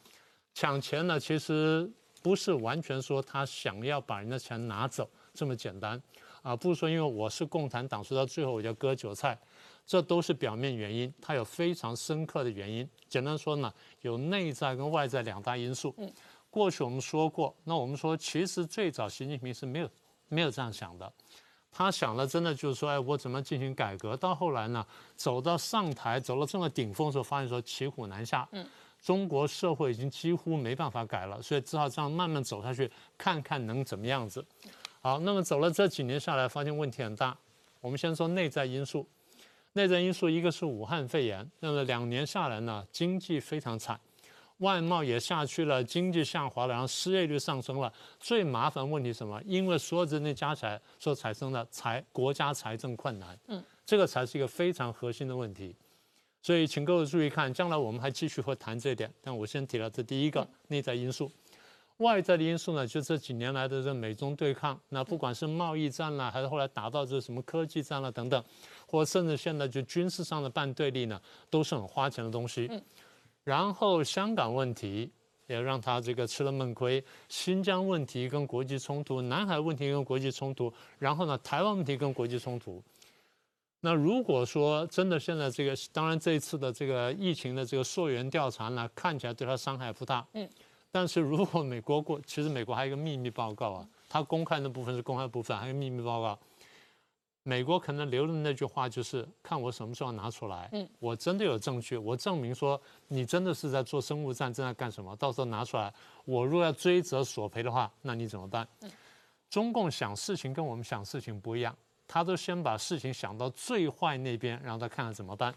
[0.54, 6.00] 抢钱呢，其实不是完全说他想要把人的钱拿走这么简单。
[6.44, 9.38] 啊，不是说因为我是共产党，说到最后我就割韭菜。
[9.88, 12.88] 这都是表面原因，它有非常深刻的原因。
[13.08, 15.96] 简单说呢，有内在跟外在两大因素。
[15.98, 16.12] 嗯，
[16.50, 19.90] 过去我们说过，那我们说其实最早习近平是没有
[20.28, 21.10] 没有这样想的，
[21.72, 24.18] 他想了真的就是说，哎，我怎么进行改革？
[24.18, 28.46] 到后来呢，走到上台，走到这么顶峰的时候，发现说骑虎难下。
[28.52, 28.68] 嗯，
[29.02, 34.46] 中国社会已经几乎没办法改了，所以只好这样慢慢走下去，看看能怎么样子。
[35.00, 37.38] 好，那么走了这几年下来，发现问题很大。
[37.80, 39.08] 我们先说内在因素。
[39.78, 43.98] 内在因素一个是武汉肺炎，那么两年下来呢，经济非常惨，
[44.58, 47.94] 外贸也下去了，经济下滑了，然后失业率上升了。
[48.20, 49.40] 最麻烦问题什么？
[49.46, 55.76] 因为所有这些加起来所产生的财国家财政困难，嗯，这个才是一个非常核心的问题。
[56.42, 61.32] 所以请各位注意看，将来我们还继续会谈这一点，但我先提到这第一个内在因素。
[61.98, 68.44] 外在的因素呢，就这几年来的这美中对抗，那不管是贸易战啦，还是后来打到这什么科技战啦等等，
[68.86, 72.70] 或甚至现在就军事上的半对立呢，都是很花钱的东西。
[73.44, 75.12] 然后香港问题
[75.48, 82.84] 也让他这个吃了闷亏，新疆问题跟国际冲突，南海问题跟国际冲突，然后呢，台湾问题跟国际冲突。
[83.80, 90.24] 那如果说真的现在这个，当然这一次的这个疫情的这个溯源调查呢，看起来对他伤害不大。
[90.34, 90.48] 嗯。
[91.00, 96.40] 但是如果美国过，其实美国还有一个秘密报告啊，它公开的部分是公开部分，还有秘密报告。
[97.44, 100.68] 美国可能留的那句话就是看我什么时候拿出来。
[100.72, 105.16] 嗯，我真的有证据，我证明说你真的是在做生物战，正在干什么？
[105.18, 105.94] 到时候拿出来，
[106.26, 108.68] 我若要追责索赔的话，那你怎么办？
[108.82, 108.90] 嗯，
[109.52, 115.54] 中共想事情跟我们想事情不一样，他都先把事情想到最坏那边，然后他看看怎么办。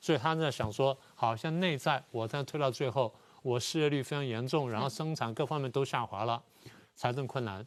[0.00, 3.12] 所以他在想说，好像内在，我再推到最后。
[3.44, 6.42] 我失业率非常严重，然后生产各方面都下滑了，
[6.94, 7.64] 财政困难。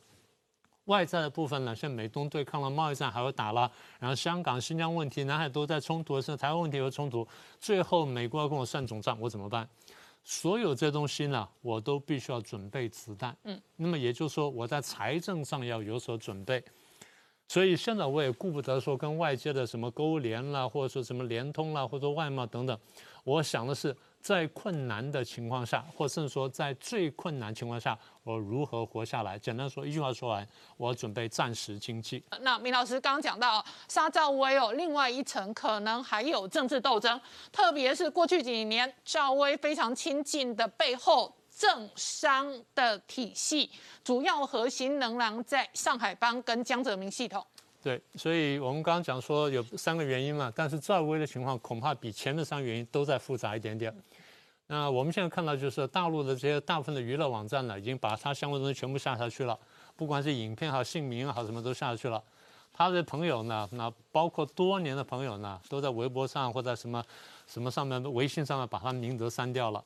[0.86, 7.28] 外在的部分呢，像美东对抗了，贸易战还会打了，然后香港、新疆问题、南海都在冲突，甚至台湾问题有冲突。
[7.60, 9.70] 最后美国要跟我算总账，我怎么办？
[10.24, 13.38] 所有这东西呢，我都必须要准备子弹。
[13.44, 16.64] 嗯，那么也就是说，我在财政上要有所准备。
[17.50, 22.78] 所以现在我也顾不得说跟外界的什么勾连啦，或者说什么联通啦，或者外贸等等。
[23.24, 23.96] 我想的是，
[24.28, 29.40] 在困难的情况下，或甚至说在最困难情况下，我如何活下来？
[29.40, 32.22] 简单说一句话说完，我准备暂时经济。
[32.42, 37.18] 那明老师刚刚讲到沙赵薇哦，另外一层可能还有政治斗争，
[37.54, 41.34] 特别是过去几年赵薇非常亲近的背后。
[41.58, 43.68] 政商的体系
[44.04, 47.44] 主要核心仍然在上海帮跟江泽民系统。
[47.82, 53.92] 对，所以我们刚刚讲说有三个原因嘛，但是赵薇的情况恐怕比前面三个原因都在复杂一点点。
[54.68, 59.58] 那我们现在看到就是大陆的这些大部分的娱乐网站呢，已经把他相关东西全部下下去了，
[59.96, 62.22] 不管是影片好、姓名好，什么都下去了。
[62.74, 67.04] 他的朋友呢，那包括多年的朋友呢，都在微博上或者什么
[67.48, 69.84] 什么上面、微信上面把他名字删掉了。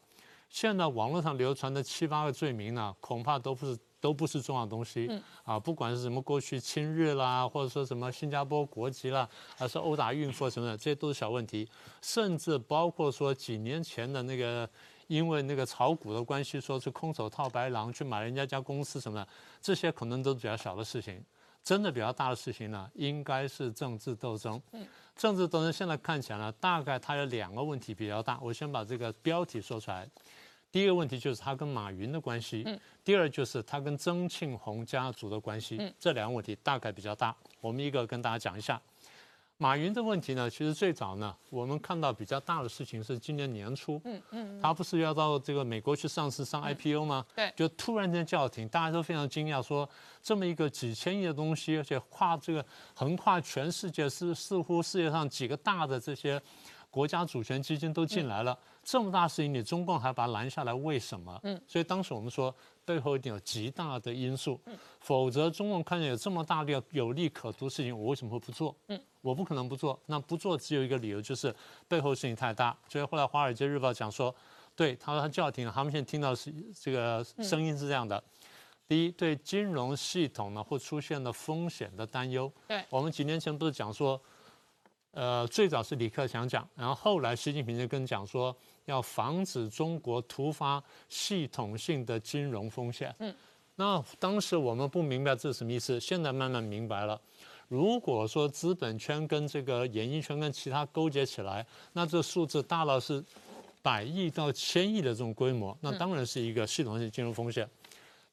[0.49, 5.07] 现在网络上流传的七八个罪名呢，恐怕都不是都不是重要东西。
[5.09, 5.23] 嗯。
[5.43, 11.69] 啊，不管是什么过去亲日啦，或者说什么新加坡国籍啦，还是殴打孕妇什么的，这些都是小问题。
[12.01, 14.69] 甚至包括说几年前的那个，
[15.07, 19.27] 因为那个炒股的关系，说是空手套白狼去买人家家公司什么的，
[19.61, 21.23] 这些可能都比较小的事情。
[21.63, 24.59] 真的比较大的事情呢，应该是政治斗争。
[24.71, 24.83] 嗯。
[25.15, 28.39] 政治斗争现在看起来呢，大概它有两个问题比较大。
[28.41, 30.09] 我先把这个标题说出来。
[30.71, 37.35] 第一个问题就是他跟马云的关系，嗯第二就是他跟曾庆红家族的关系，嗯这两个问题大概比较大。
[37.59, 38.81] 我们一个跟大家讲一下，
[39.57, 47.25] 马云的问题呢，其实最早呢，我们看到比较大的事情是今年年初，嗯嗯，他不是要到这个美国去上市上 IPO 吗？
[47.35, 49.87] 对，就突然间叫停，大家都非常惊讶，说
[50.23, 56.41] 这么一个几千亿的东西，而且跨这个横跨全世界，是似乎世界上几个大的这些。
[56.91, 61.39] 国家主权基金都进来了，这么大事情，你中共还把它拦下来，为什么？
[61.43, 68.75] 嗯，所以当时我们说背后一定有极大的因素，嗯，否则中共看见有这么大的有利可图事情，我为什么会不做？
[68.89, 69.97] 嗯，我不可能不做。
[70.07, 71.55] 那不做只有一个理由，就是
[71.87, 72.77] 背后事情太大。
[72.89, 74.35] 所以后来《华尔街日报》讲说，
[74.75, 78.21] 对他说他叫停了，他们现在听到是这个声音是这样的：
[78.85, 82.51] 第一，对金融系统呢会出现的风险的担忧。
[82.67, 84.21] 对，我们几年前不是讲说。
[85.11, 93.13] 呃，最早是李克强讲，然后后来习近平就跟讲说，要防止中国突发系统性的金融风险。
[93.19, 93.35] 嗯，
[93.75, 97.19] 那当时我们不明白这是什么意思，现在慢慢明白了。
[97.67, 103.23] 如果说资本圈跟这个演艺圈跟其他勾结起来，那这数字大到是
[103.81, 107.69] 百亿到千亿的这种规模，那当然是一个系统性金融风险。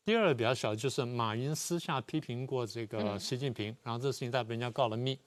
[0.04, 5.18] 第二个比较小，就是马云私下批评过这个习近平，然后这事情再被人家告了密。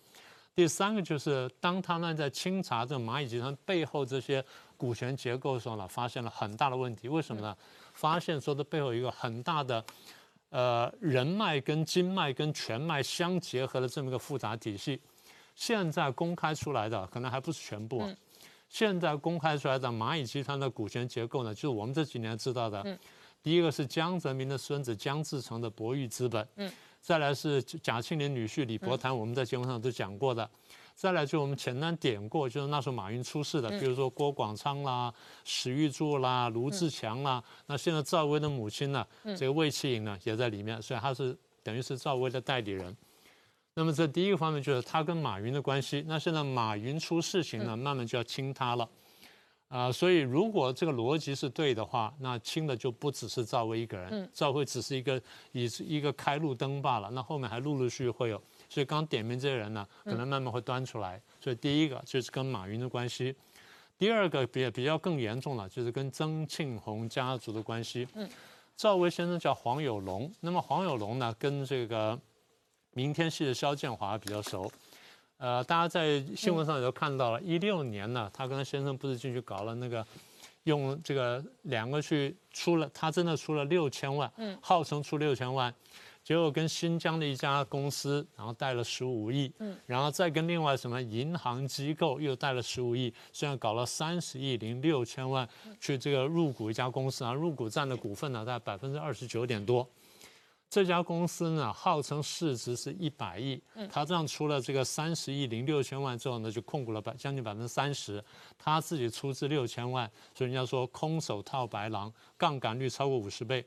[0.53, 4.43] 第三个就是，当他们在清查这蚂蚁集团背后这些
[4.75, 7.07] 股权结构的时候呢，发现了很大的问题。
[7.07, 7.55] 为什么呢？
[7.93, 9.83] 发现说的背后有一个很大的，
[10.49, 14.99] 呃，人脉跟经脉跟权脉相结合的这么一个复杂体系。
[15.55, 18.09] 现在公开出来的可能还不是全部。
[18.67, 22.99] 现在公开出来的蚂蚁集团的股权结构呢，就是我们这几年知道的。
[23.41, 26.45] 第一个是江泽民的孙子江志成的博裕资本。
[27.01, 30.47] 再来是贾庆林女婿李伯谈，我们在节目上都讲过的。
[30.93, 35.11] 再来就我们简单点过，就是那时候马云出事的，比如说郭广昌啦、
[35.43, 37.43] 史玉柱啦、卢志强啦。
[37.65, 42.95] 那现在赵薇的母亲呢，这个魏启颖呢也在里面，所以她是等于是赵薇的代理人。
[43.73, 46.03] 那么这第一个方面就是他跟马云的关系。
[46.05, 48.87] 那现在马云出事情呢，慢慢就要亲他了。
[49.71, 55.19] 啊，所以如果这个逻辑是对的话，那清的就不只是赵薇一个人，赵薇只是一个
[55.53, 58.39] 以一个开路灯罢了，那后面还陆陆续续会有。
[58.67, 61.21] 所以刚点名这些人呢，可能慢慢会端出来。
[61.39, 63.33] 所以第一个就是跟马云的关系，
[63.97, 68.05] 第二个比比较更严重了，就是跟曾庆红家族的关系。
[68.15, 68.29] 嗯，
[68.75, 72.19] 赵薇先生叫黄有龙，那么黄有龙呢，跟这个
[72.93, 74.69] 明天系的肖建华比较熟。
[75.41, 80.05] 呃，大家在新闻上也都看到了，一六年呢，他跟先生不是进去搞了那个，
[80.65, 85.73] 用这个两个去出了，他真的出了六千万，嗯，号称出六千万，
[86.23, 99.89] 结果跟新疆的一家公司，然后贷了十五亿，嗯，然后再跟另外什么银行机构又贷了十五亿，虽然搞了三十亿零六千万去这个入股一家公司啊，入股占的股份呢在百分之二十九点多。
[100.71, 103.61] 这家公司呢，号称市值是一百亿，
[103.91, 108.23] 他这样出了这个三十亿零六千万之后呢，就控股了百将近百分之三十，
[108.57, 113.65] 他自己出资六千万，所以人家说空手套白狼，杠杆率超过五十倍，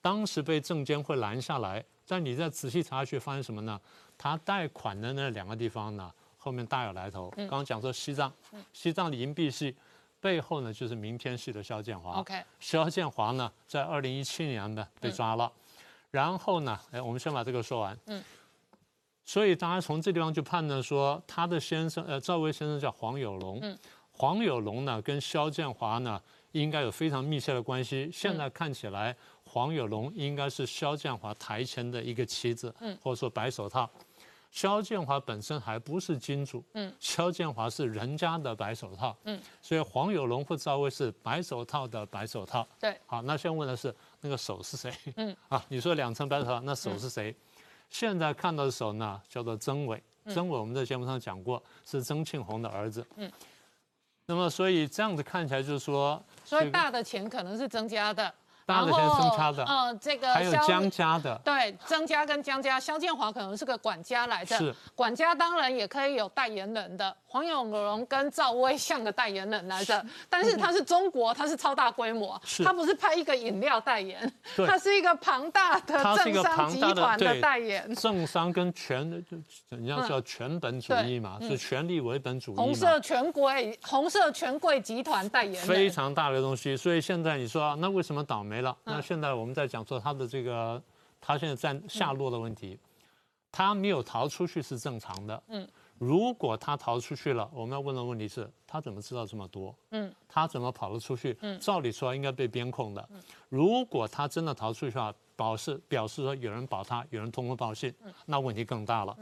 [0.00, 3.78] 当时被证监会拦下来，但你再仔细查去，发现什么呢？
[4.16, 7.30] 他贷款的那两个地方呢，后面大有来头。
[7.36, 8.32] 刚刚讲说西藏，
[8.72, 9.76] 西藏的银币系。
[10.18, 12.18] 背后呢就是明天系的肖建华。
[12.18, 15.52] OK 肖建华呢在二零一七年呢被抓了，
[16.16, 17.98] 然后呢，哎，我们先把这个说完。
[18.06, 18.24] 嗯。
[19.22, 23.58] 所以大家从这地方就判断说，他的先生，呃，赵薇先生叫黄有龙。
[23.60, 23.78] 嗯。
[24.12, 26.18] 黄有龙呢跟肖建华呢
[26.52, 28.08] 应该有非常密切的关系。
[28.10, 29.14] 现在看起来，
[29.44, 33.86] 黄有龙应该是肖建华台前的一个棋子，嗯，或者说白手套。
[34.52, 42.66] 肖建华本身还不是金主，嗯，肖建华是人家的白手套，嗯，所以黄有龙或赵薇是白手套的白手套。
[42.80, 43.94] 对，好，那先问的是
[44.26, 44.92] 那个手是谁？
[45.14, 47.32] 嗯， 啊，你说两层白头发，那手是谁？
[47.88, 50.02] 现在看到的手呢，叫做曾伟。
[50.28, 53.06] 曾伟我们在节目上讲过，是曾庆红的儿子。
[53.14, 53.30] 嗯，
[54.26, 58.34] 那么所以这样子看起来就是说，所以大的钱可能是增加的，
[58.66, 59.64] 大的钱是增加的。
[59.64, 64.74] 然后呃，这个还有肖江家的，对，曾家跟江家，肖建华可能是个管家来的，是。
[64.94, 74.30] 管家当然也可以有代言人的，黄永荣跟赵薇像个代言人来的，但是他是中国，他是超大规模，他不是拍一个饮料代言，
[74.66, 79.36] 他是一个庞大的政商集团的代言，政商跟权，就
[79.68, 82.56] 人家叫权本主义嘛，是权力为本主义。
[82.56, 88.76] 红色权贵红色权贵集团代言，非常大的东西，所以现在你说、啊、那为什么倒霉了？
[88.84, 90.82] 那现在我们在讲说他的这个，
[91.20, 92.78] 他现在在下落的问题，
[93.50, 95.42] 他没有逃出去是正常的。
[95.48, 99.74] 嗯，如果他逃出去了，我们要问的问题是，他怎么知道这么多？
[99.90, 101.36] 嗯，他怎么跑得出去？
[101.40, 103.08] 嗯，照理说应该被监控的。
[103.48, 107.92] 如果他真的逃出去的话，表示表示说有人保他，有人通风报信，
[108.26, 109.16] 那问题更大了。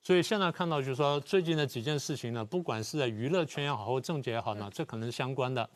[0.00, 5.68] 所以现在看到就是说，最近的几件事情呢，不管是在娱乐圈也好，或政界也好呢，这可能是相关的。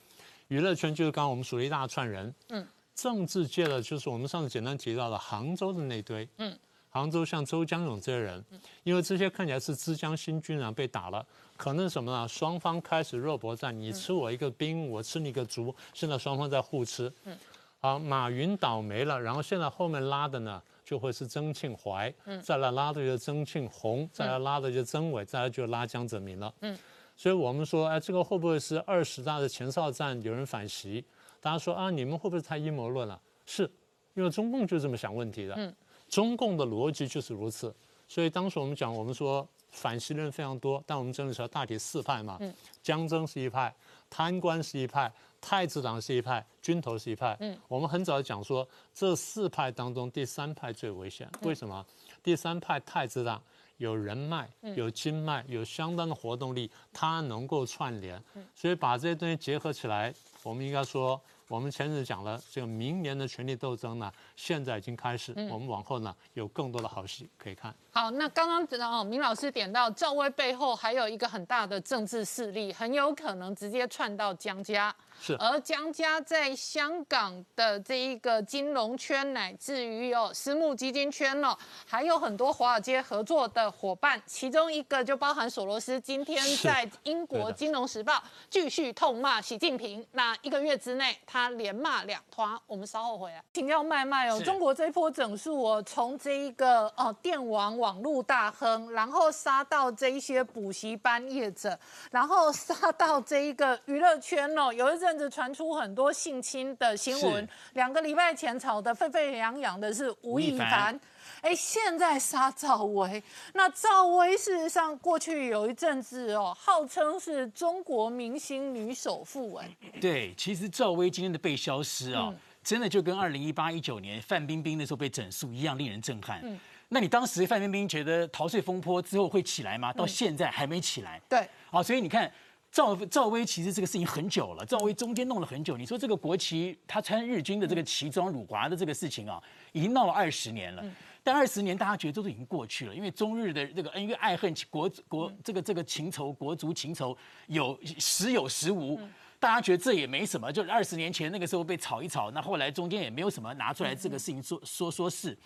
[0.48, 6.58] 娱乐圈就是刚刚我们数了一大串人，嗯，政治界的就是我们上次简单提到的杭州的那堆，嗯，
[6.90, 8.44] 杭州像周江勇这些人，
[8.84, 11.26] 因为这些看起来是枝江新军啊被打了，
[11.56, 12.28] 可能什么呢？
[12.28, 17.36] 双方开始肉搏战，你吃我一个兵，我吃你一个卒，现在双方在互吃，嗯，
[17.80, 20.62] 好，马云倒霉了，然后现在后面拉的呢？
[20.84, 26.52] 就会是曾庆怀，嗯再来拉的就是曾庆红，再来拉的就是曾伟，再来就拉江泽民了。
[26.60, 26.76] 嗯，
[27.16, 31.02] 所以我们说，哎，这个会不会是二十大的前哨战有人反袭？
[31.42, 33.20] 大家说啊，你们会不会太阴谋论了？
[33.44, 33.68] 是，
[34.14, 35.54] 因为中共就这么想问题的。
[35.56, 35.74] 嗯，
[36.08, 37.74] 中共的逻辑就是如此。
[38.08, 42.36] 所以当时我们讲，我们说反西的人非常多，但我们整理出来大体四派嘛。
[42.40, 43.74] 嗯，江征是一派，
[44.08, 47.36] 贪官是一派，太子党是一派，军头是一派。
[47.40, 51.28] 嗯，我们很早讲说，这四派当中第三派最危险。
[51.42, 51.84] 为什么？
[52.22, 53.42] 第三派太子党
[53.78, 58.22] 有人脉、有经脉、有相当的活动力，它能够串联。
[58.54, 60.14] 所以把这些东西结合起来，
[60.44, 67.74] 我们应该说，我们前日讲了，这个明年的权力斗争呢，现在已经开始，我们往后呢有更多的好戏可以看。
[67.94, 68.66] 好，那刚刚
[69.00, 74.94] 哦，明老师点到赵薇背后还有一个很大的政治势力，很有可能直接串到江家。
[75.20, 88.14] 是而江家在香港的这一个金融圈，乃至于哦私募基金圈哦，还有很多华尔街合作的伙伴，其中一个就包含索罗斯，今天在英国《金融时报》
[88.48, 90.04] 继续痛骂习近平。
[90.12, 92.58] 那一个月之内，他连骂两团。
[92.66, 101.76] 我们稍后回来，请教麦麦哦，中国这一波整数哦，从这一个哦电网网络大亨，然后杀到这一些补习班业者，
[102.12, 110.70] 然后杀到这一个娱乐圈哦，有一阵子传出很多性侵的新闻是，两个礼拜前吵得沸沸扬扬的是吴亦凡。
[110.70, 111.00] 凡。
[111.40, 113.20] 哎，现在杀赵薇，
[113.54, 122.38] 那赵薇事实上过去有一阵子哦，号称是中国明星女首富哎，对，其实赵薇今天的被消失啊、嗯。
[122.62, 126.38] 真的就跟二零一八一九年范冰冰那时候被整肃一样，令人震撼。
[126.44, 126.56] 嗯
[126.92, 129.92] 那你当时范冰冰觉得逃税风波之后会起来吗？
[129.92, 131.20] 到现在还没起来。
[131.28, 132.30] 对，好，所以你看。
[132.74, 135.76] 赵赵薇其实这个事情很久了，赵薇中间弄了很久。
[135.76, 139.38] 你说这个国旗，她穿日军的这个旗装辱华的这个事情啊，
[139.72, 140.82] 已经闹了二十年了。
[141.22, 147.14] 但二十年大家觉得都已经过去了，因为中日的这个恩怨爱恨、国国这个这个情仇、国足情仇
[147.48, 148.98] 有时有时无。
[149.38, 155.36] 大家觉得这也没什么，就是二十年前那个时候被炒一炒，那后来中间也没有什么拿出来这个事情说说说是。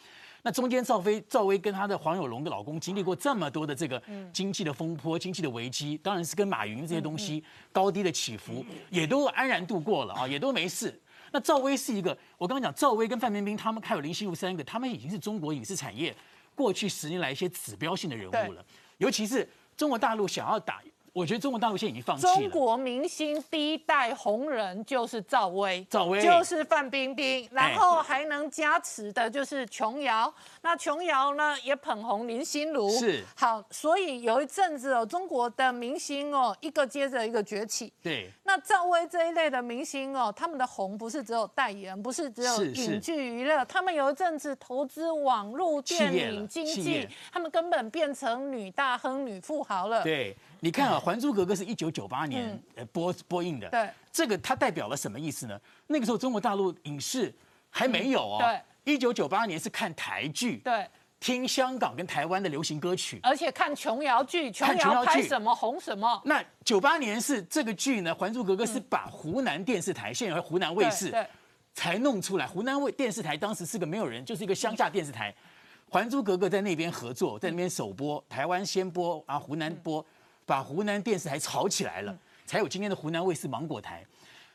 [0.43, 4.01] 那中间赵薇赵薇跟她的黄有龙的老公经历过这么多的这个
[4.33, 10.99] 经济的风波、经济的危机，当然是跟马云这些东西高低的起伏，也都安然度过了啊，也都没事。
[11.33, 16.15] 那赵薇是一个，我刚刚讲赵薇跟范冰冰他们还有林心如三个，他们已经是中国影视产业
[16.55, 18.65] 过去十年来一些指标性的人物了，
[18.99, 20.81] 尤其是中国大陆想要打，
[21.17, 22.35] 我觉得中国大陆现在已经放弃了。
[22.35, 30.31] 中国明星第一代红人就是赵薇，赵薇就是范冰冰，然后还能加持的就是琼瑶。
[30.61, 37.91] 那琼瑶呢也捧红林心如，是好，所以有一阵子哦，中国的明星哦一个接着一个崛起。
[38.03, 50.03] 对，那那赵薇这一类的明星哦，他们的红不是只有代言，不是只有影剧娱乐，他们有一阵子投资网络电影经济，他们根本变成女大亨、女富豪了。
[50.03, 50.35] 对，
[50.67, 55.57] 你看啊，《还珠格格》是一九九八年嗯呃播播映的，对，这个它代表了什么意思呢？
[55.87, 57.33] 那个时候中国大陆影视
[57.71, 60.85] 还没有哦，对，一九九八年是看台剧，对，
[61.21, 63.21] 听香港跟台湾的流行歌曲。
[63.23, 66.21] 而且看琼瑶剧，琼瑶拍什么红什么。
[66.25, 71.15] 那九八年是这个剧呢，《还珠格格》是把湖南电视台，现在湖南卫视
[71.75, 72.45] 才弄出来。
[72.45, 75.33] 湖南卫电视台当时是个没有人，就是一个乡下电视台。
[75.93, 80.05] 《还珠格格》在那边合作，在那边首播，台湾先播啊，湖南播，
[80.47, 84.03] 把湖南电视台炒起来了，才有今天的湖南卫视芒果台。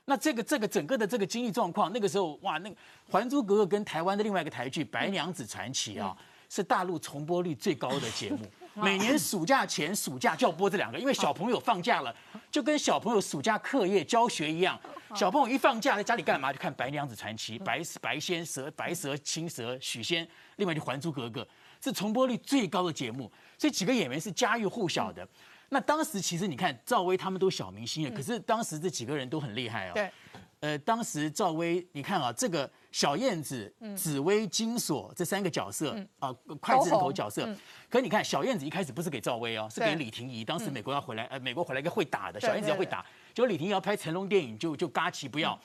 [0.06, 2.76] 那这个这个整个的这个经济状况，那个时候哇，那个
[3.08, 6.18] 《还珠格格》跟台湾的另外一个台剧《白娘子传奇》啊，
[6.50, 8.40] 是大陆重播率最高的节目。
[8.74, 12.16] 每年暑假前、暑假就要播这两个，因为小朋友放假了，
[12.50, 14.80] 就跟小朋友暑假课业教学一样。
[15.14, 16.54] 小朋友一放假在家里干嘛？
[16.54, 20.26] 就看《白娘子传奇》、白白仙蛇、白蛇、青蛇、许仙，
[20.56, 21.42] 另外就《还珠格格》，
[21.84, 23.30] 是重播率最高的节目。
[23.58, 25.28] 所以几个演员是家喻户晓的。
[25.74, 29.92] 那当时其实你看赵薇他们都小明星了，可是当时这几个人都很厉害哦。
[29.94, 30.12] 对，
[30.60, 36.30] 呃，当时赵薇，你看啊，这个小燕子、紫薇、金锁这三个角色啊，
[36.62, 37.48] 脍炙人口角色。
[37.90, 40.44] 可你看，小燕子一开始不是给赵薇哦，是给李婷宜。
[40.44, 45.58] 当时美国要回来，呃，美国回来一个会打的，小燕子要会打，结果李婷宜要拍成龙电影，就就嘎奇不要。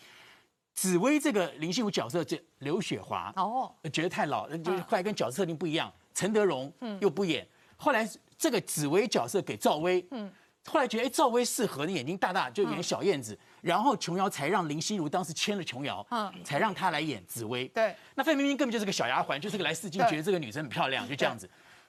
[0.72, 7.44] 紫薇这个林心如角色，这刘雪华哦，呃觉得太老，就是后来跟角色设定不一样，陈德容又不演，
[7.76, 8.08] 后来
[8.38, 10.30] 这个紫薇角色给赵薇，嗯，
[10.66, 16.30] 后来觉得哎赵薇适合，你眼睛大大就演小燕子，然后琼瑶才让林心如当时签了琼瑶，嗯。
[16.34, 21.48] 嗯，才让她来演紫薇，对，那范冰冰根本就是个小丫鬟，就是个来试镜，觉得这个女生很漂亮， 就这样子。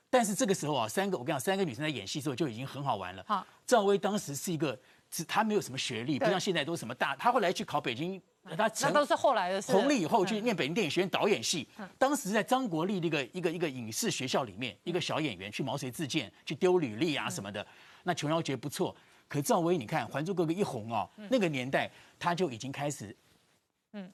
[0.09, 3.23] 但是这个时候啊，三个我跟你讲，三个女生在演戏的时候就已经很好玩了。
[3.27, 4.79] 好赵薇当时是一个，
[5.11, 8.21] 只她没有什么学历，不像现在都是什么大，她后来去考北京，
[8.55, 9.71] 她那成都是后来的事。
[9.71, 11.67] 红了以后去念北京电影学院导演系，
[11.97, 17.65] 当时在张国立那个一个一个影视学校里面，一个小演员去毛遂自荐，去丢履历啊什么的。
[18.03, 18.95] 那琼瑶觉得不错，
[19.27, 23.15] 可赵薇你看《还珠格格》一红哦，那个年代他就已经开始。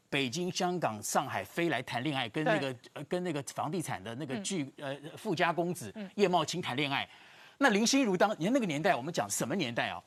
[0.09, 7.09] 北京、香港、上海飞来谈恋爱，跟那个呃跟那个房地产的那个巨呃富家公子叶茂青谈恋爱。
[7.57, 10.01] 那林心如当你看那个年代，我们讲什么年代啊？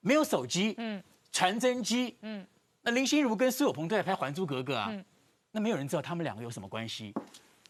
[0.00, 1.00] 没有手机，嗯，
[1.30, 2.44] 传真机，嗯，
[2.82, 4.92] 那林心如跟苏有朋都在拍《还珠格格》啊，
[5.52, 7.14] 那没有人知道他们两个有什么关系。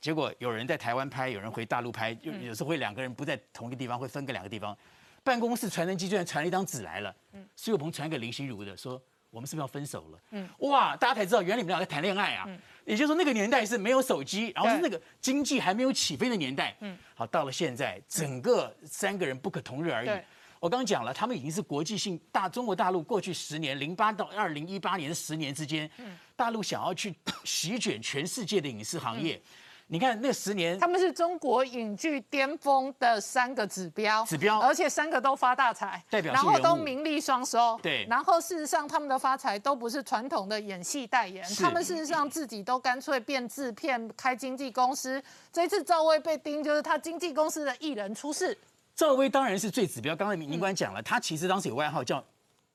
[0.01, 4.77] 结果有人在台湾拍，有人回大陆拍，有有时候会两个人不在同一个地方，会分个两个地方。
[5.23, 7.15] 办公室传真机居然传了一张纸来了，
[7.55, 10.19] 苏有朋传给林心如的，说我们是不是要分手了？
[10.31, 12.49] 嗯，哇，大家才知道原来你们俩在谈恋爱啊。
[12.87, 16.75] 也就是说那个年代是没有手机，然后是那个经济还没有起飞的年代。
[16.81, 20.25] 嗯，好，到了现在，整个三个人不可同日而语对。
[20.61, 25.91] 我刚刚讲了，他们已经是国际性大中国大陆过去十年，零八到二零一八年的十年之间，
[26.37, 29.41] 大陆想要去 席卷全世界的影视行业。
[29.87, 45.21] 你看那十年，他们是中国影剧巅峰的三个指标，指标而且三个都发大财，代表然后都名利双收，对然后事实上他们的发财都不是传统的演戏代言，他们事实上自己都干脆变制片、开经纪公司。
[45.53, 48.57] 这一次赵薇被盯，就是他经纪公司的艺人出事，
[49.01, 50.15] 赵薇当然是最指标。
[50.15, 52.23] 刚才民官讲了，她其实当时有外号叫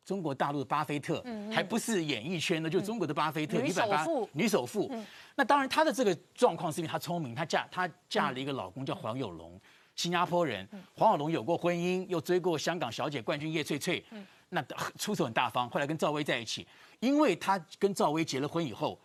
[0.04, 1.24] 中国大陆的巴菲特，
[1.54, 4.92] 还不是演艺圈的，就中国的巴菲特，女首富女首富。
[5.36, 9.62] 那当然，她的这个状况是因为她聪明，她嫁她嫁了一个老公叫黄有龙，
[9.96, 10.68] 新加坡人。
[10.96, 14.04] 黄有龙有过婚姻，又追过香港小姐冠军叶翠翠，
[14.50, 14.60] 那
[14.98, 15.70] 出手很大方。
[15.70, 16.68] 后来跟赵薇在一起，
[17.02, 19.00] 因为他跟赵薇结了婚以后，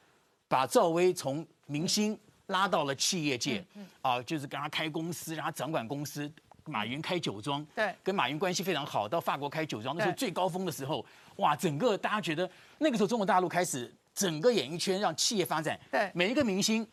[0.49, 3.63] 把赵薇从明星拉到了企业界，
[4.01, 6.33] 啊，就是跟她开公司，让她掌管公司。
[6.71, 7.95] 马云开酒庄，对。
[8.03, 11.05] 跟马云关系非常好，到法国开酒庄，那时候最高峰的时候，
[11.37, 12.49] 哇，整个大家觉得
[12.79, 16.11] 那个时候中国大陆开始整个演艺圈让企业发展，对。
[16.15, 16.87] 每一个明星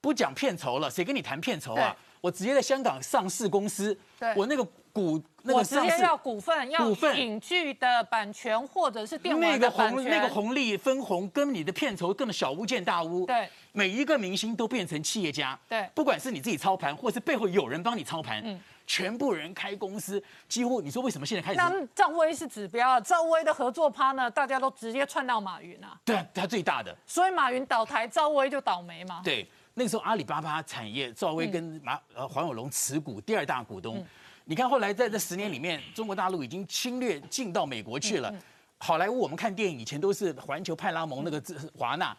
[0.00, 1.90] 不讲片酬了，谁跟你谈片酬啊？
[1.90, 2.11] 对？
[2.22, 13.26] 我直接在香港上市公司，对我那个股那我个上市直接要股份，要股份影剧的版权或者是电那个玩的版红权，那个红利分红跟你的片酬根本小巫见大巫。
[13.26, 15.58] 对，每一个明星都变成企业家。
[15.68, 21.56] 对不管是你自己操盘，或是背后有人帮你操盘，嗯全部人开公司，几乎你说为什么现在开始？
[21.56, 26.94] 那赵薇是指标啊，赵薇的合作趴呢，大家都直接串到马云啊，对啊，他最大的。
[27.06, 29.22] 所以马云倒台，赵薇就倒霉嘛。
[29.24, 34.04] 对，那个时候阿里巴巴产业，赵薇跟马呃黄有龙持股第二大股东。
[34.44, 38.34] 你看后来在这十年里面，中国大陆已经侵略进到美国去了。
[38.78, 42.14] 好莱坞我们看电影以前都是环球派拉蒙那个字华纳，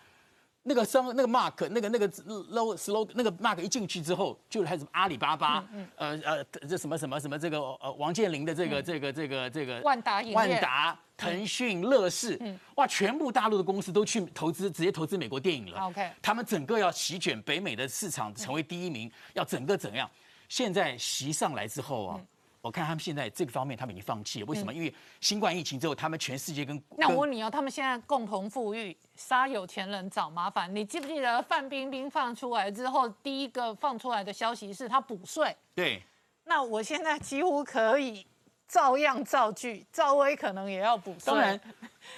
[0.64, 5.64] 那个商那个 mark 那个那个 low slow 那个 mark 一进去之后，就开始阿里巴巴，
[5.98, 12.40] 呃呃这什么什么什么这个呃王健林的这个这个这个这个万达万达、腾讯、乐视，
[12.76, 15.80] 哇，全部大陆的公司都去投资，直接投资美国电影了。
[15.80, 20.10] OK 他们整个要席卷北美的市场，成为第一名，要整个怎样？
[20.50, 22.20] 现在席上来之后啊。
[22.62, 24.46] 我看他们现在这个方面，他们已经放弃了。
[24.46, 24.74] 为什么？
[24.74, 30.74] 因为新冠疫情之后，他们全世界跟那我问你哦，他们现在共同富裕，杀有钱人找麻烦。
[30.74, 35.54] 你记不记得范冰冰放出来之后，第一个放出来的消息是她补税？
[35.76, 36.02] 对
[36.46, 38.26] 那我现在几乎可以
[38.68, 41.22] 照样造句，赵薇可能也要补税。
[41.26, 41.60] 当然，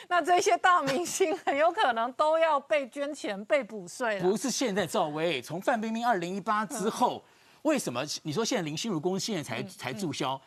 [0.08, 4.38] 那这些大明星很有可能都要被捐钱、被补税了不。
[4.38, 7.24] 是现在赵薇，从范冰冰二零一八之后，
[7.64, 10.40] 为什么你说现在林心如公司现在才才注销？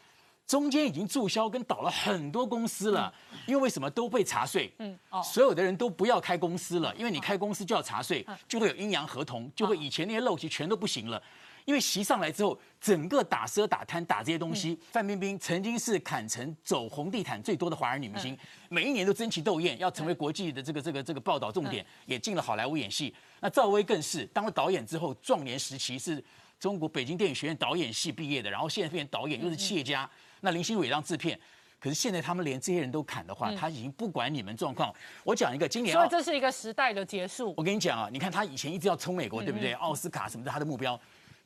[0.47, 3.13] 中间已经注销跟倒了很多公司了，
[3.45, 4.73] 因为为什么都被查税？
[4.79, 11.23] 嗯，哦所有的人都不要开公司了，因为你开公司就要查税，就会有阴阳合同，就会以前那些陋习全都不行了。
[11.69, 18.35] 因为席上来之后，整个打奢打贪打这些东西，范冰冰曾经是坎城走红地毯最多的华人女明星，
[18.71, 23.15] 每一年都争奇斗艳，要成为国际的这个这个这个报道重点，也进了好莱坞演戏。
[23.41, 26.25] 那赵薇更是当了导演之后，壮年时期是
[26.59, 30.09] 中国北京电影学院导演系毕业的，然后现在变成导演，又是企业家。
[30.41, 31.39] 那林心如也当制片。
[31.79, 34.91] 可是现在他们连这些人都砍的话，他已经不管你们状况。
[35.23, 37.55] 我讲一个，今年奥所以这是一个时代的结束。
[37.59, 39.75] 我跟你讲啊，你看他以前一直要冲美国，对不对？
[39.75, 40.99] 奥斯卡什么的，他的目标。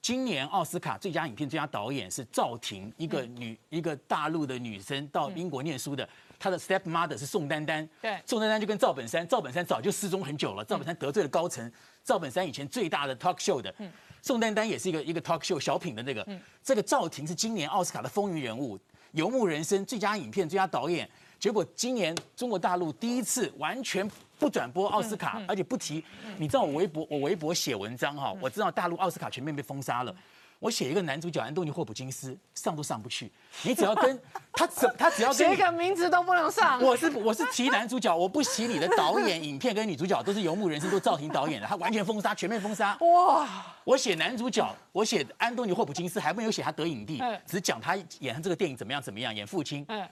[0.02, 6.06] 今年奥斯卡最佳影片、最佳导演是赵婷，一个女、一个大陆的女生到英国念书的，
[6.40, 7.88] 她的 step mother 是宋丹丹。
[8.00, 8.20] 对。
[8.26, 11.70] 宋丹丹就跟赵本山，赵本山早就失踪很久了，赵本山得罪了高层，
[12.02, 13.72] 赵本山以前最大的 talk show 的，
[14.20, 16.26] 宋丹丹也是一个一个 talk show 小品的那个，
[16.64, 18.76] 这个赵婷是今年奥斯卡的风云人物，
[19.12, 21.08] 游牧人生最佳影片、最佳导演。
[21.42, 26.04] 结果今年中国大陆第一次完全不转播奥斯卡，而且不提。
[26.38, 30.14] 你知道我微博我微博写文章哈，我知道大陆奥斯卡全面被封杀了。
[30.60, 33.28] 我写一个男主角安东尼霍普金斯上都上不去，
[33.64, 34.16] 你只要跟
[34.54, 36.80] 他只他只要写一个名字都不能上。
[36.80, 42.96] 我是我是提男主角，我不提你的导演、影片跟女主角都是游牧人生，都赵婷导演的，他完全封杀，全面封杀。
[43.00, 43.48] 哇，
[43.82, 49.84] 我写男主角，我写安东尼霍普金斯，还没有写他得影帝嗯，只是讲他演他这个电影怎么样怎么样，演父亲。
[49.88, 50.08] 嗯，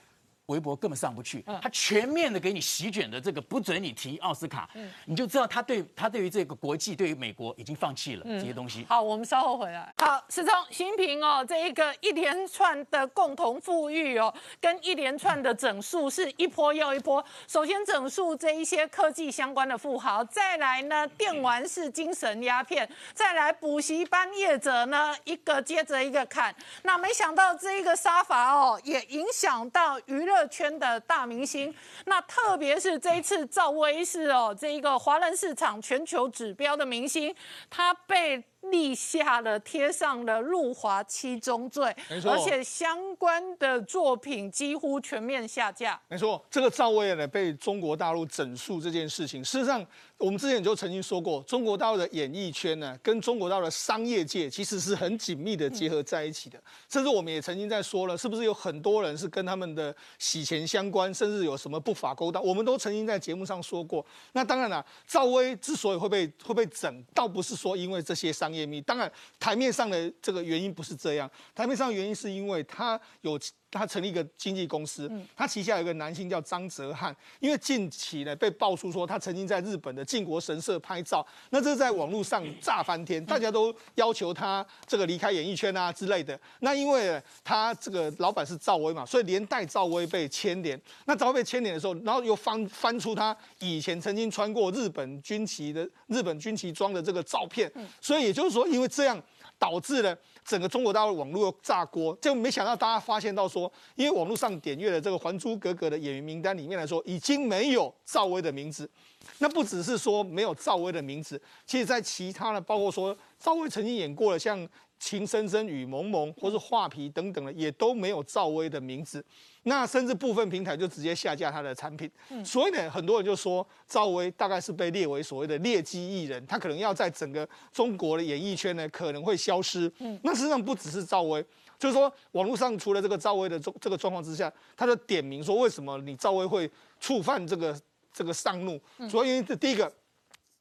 [0.50, 4.68] 微博根本上不去，他全面的给你席卷的这个不准你提奥斯卡，
[5.06, 8.84] 你就知道他对他对于这个国际对于美国已经放弃了这些东西。
[8.88, 9.94] 好，我们稍后回来。
[9.98, 17.24] 好，史聪、习近平哦，这一个一连串的共同富裕哦，跟一连串的整数是一波又一波。
[17.46, 26.54] 首先整数这一些科技相关的富豪，再来呢电玩是精神鸦片，再来补习班业者呢一个接着一个砍。
[26.82, 31.74] 那没想到这一个杀伐哦，也影响到娱乐圈的大明星。
[32.06, 37.34] 那特别是这一次赵薇是哦，这一个华人市场全球指标的明星，
[37.68, 38.42] 他被。
[38.62, 45.98] 立下了贴上了入华七宗罪没，错而且相关的作品几乎全面下架。
[46.08, 49.84] 没错，这个赵薇呢被中国大陆整肃这件事情，事实上
[50.18, 64.04] 我们之前就曾经说过，中国大陆的演艺圈呢跟中国大陆的商业界其实是很紧密的结合在一起的，甚至我们也曾经在说了，是不是有很多人是跟他们的洗钱相关，甚至有什么不法勾当，我们都曾经在节目上说过。
[64.32, 68.49] 那当然了，赵薇之所以会被会被整，倒不是说因为这些商
[68.80, 73.38] 当然台面上的这个原因不是这样，台面上的原因是因为他有。
[73.70, 86.38] 他成立一个经纪公司，他旗下有一个男星叫张哲瀚，因为近期呢被爆出说他曾经在日本的靖国神社拍照，那这在网络上炸翻天，大家都要求他这个离开演艺圈啊之类的。
[86.60, 90.80] 那因为他这个老板是赵薇嘛，所以连带赵薇被牵连。
[91.06, 99.22] 那赵薇被牵连的时候，然后又翻翻出他以前曾经穿过日本军旗的日本军旗装的这个照片，所以也就是说，因为这样。
[99.60, 100.16] 导致了
[100.50, 108.90] 整个中国大陆网络炸锅，就没想到大家发现到说，因为网络上点阅的这个《还珠格格》的演员名单里面来说，已经没有赵薇的名字。
[109.38, 114.58] 那不只是说没有赵薇的名字，其实在其他的，包括说赵薇曾经演过的像
[115.00, 119.24] 《情深深雨蒙蒙》或是《画皮》等等的，也都没有赵薇的名字。
[119.62, 122.08] 那甚至部分平台就直接下架她的产品。
[122.44, 129.90] 所以呢，很多人就说赵薇大概是被列为所谓的劣迹艺人，她可能要在整个中国的演艺圈呢可能会消失。
[130.22, 131.44] 那实际上不只是赵薇。
[131.78, 136.70] 就是说，网络上除了这个赵薇的这这个状况之下，他就点名说，为什么你赵薇会
[137.00, 137.74] 触犯这个
[138.12, 138.78] 这个上怒？
[139.08, 139.90] 主要原因是第一个，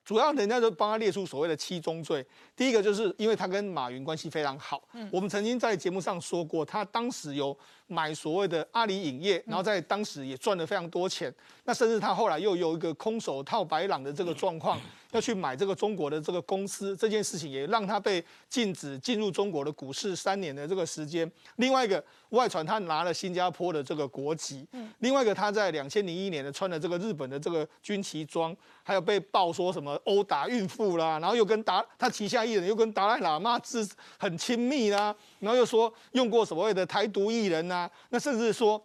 [0.06, 2.26] 主要人家就帮他列出所谓的七宗罪。
[2.60, 7.57] 第一个就是因为他跟马云关系非常好，嗯我们曾经在节目上说过，他当时有
[7.88, 11.34] 买所谓的阿里影业，然后在当时也赚了非常多钱。
[11.64, 14.78] 那甚至他后来又有一个空手套白狼的这个状况，
[15.12, 21.32] 要去买这个中国的这个公司，这件事情也让他被禁止进入中国的股市三年的这个时间。
[21.55, 33.88] 另外一个外传他拿了新加坡的这个国籍，嗯另外一个他在两千零一年的穿了这个日本的这个军旗装，还有被爆说什么殴打孕妇啦，然后又跟达他旗下艺人又跟达赖喇嘛是
[34.18, 38.82] 很亲密啦，然后又说用过所谓的台独艺人呐，那甚至说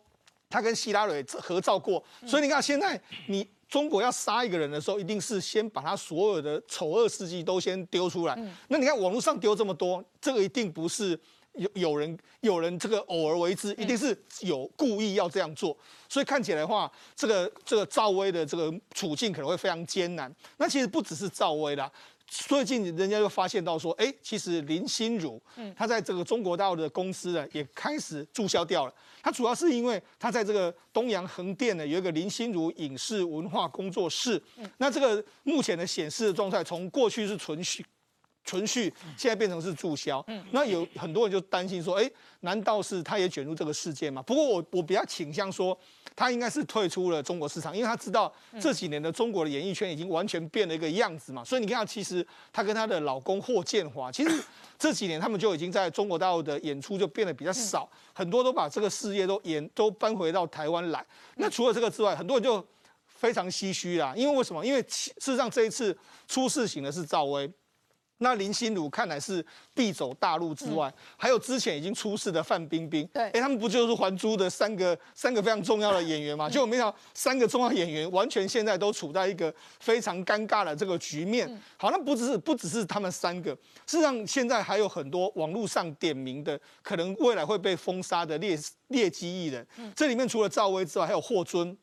[0.50, 8.38] 他跟希拉蕊合照过，所以你看现在你中国要杀一个人的时候，一定是先把他所有的丑恶事迹都先丢出来。
[8.68, 11.18] 那你看网络上丢这么多，这个一定不是
[11.54, 15.76] 有有人有人这个偶尔为之，一定是有故意要这样做。
[16.08, 20.32] 所以看起来的话，这个这个赵薇的这个处境可能会非常艰难。
[20.58, 21.90] 那其实不只是赵薇啦。
[22.26, 28.94] 最近人家又发现到说，哎，其实林心如，嗯他在这个中国大陆的公司呢，也开始注销掉了。
[29.22, 34.42] 他主要是因为他在这个东阳横店呢，有一个林心如影视文化工作室。
[34.78, 37.84] 那这个目前的显示的状态，从过去是存续。
[38.44, 44.22] 存续现在变成是注销，那有很多人就担心说，哎，难道是他也卷入这个事件吗？
[44.22, 45.76] 不过我我比较倾向说，
[46.14, 48.30] 他应该是退出了中国市场，因为他知道
[48.60, 51.42] 这几年的中国的演艺圈已经完全变了一个样子嘛。
[51.42, 54.44] 所以你看，其实他跟他的老公霍建华，其实
[54.78, 61.04] 这几年他们就已经在中国大陆的演出就变得比较少，很多都把这个事业都演都搬回到台湾来。
[61.36, 62.62] 那除了这个之外，很多人就
[63.06, 64.64] 非常唏嘘啦，因为为什么？
[64.64, 65.96] 因为事实上这一次
[66.28, 67.50] 出事情的是赵薇。
[68.18, 69.44] 那林心如看来是
[69.74, 76.48] 必走大陆之外，还有之前已经出事的范冰冰，对，哎，他们不就是《还珠》的三个三个非常重要的演员吗？
[76.48, 81.48] 结果没想到三个重要演员完全现在都处在一个非常尴尬的这个局面。
[81.76, 83.50] 好，那不只是不只是他们三个，
[83.86, 88.58] 事实上现在还有很多网络上点名的，可能未来会被封杀的劣
[88.88, 89.66] 劣迹艺人。
[89.96, 91.76] 这里面除了赵薇之外，还有霍尊、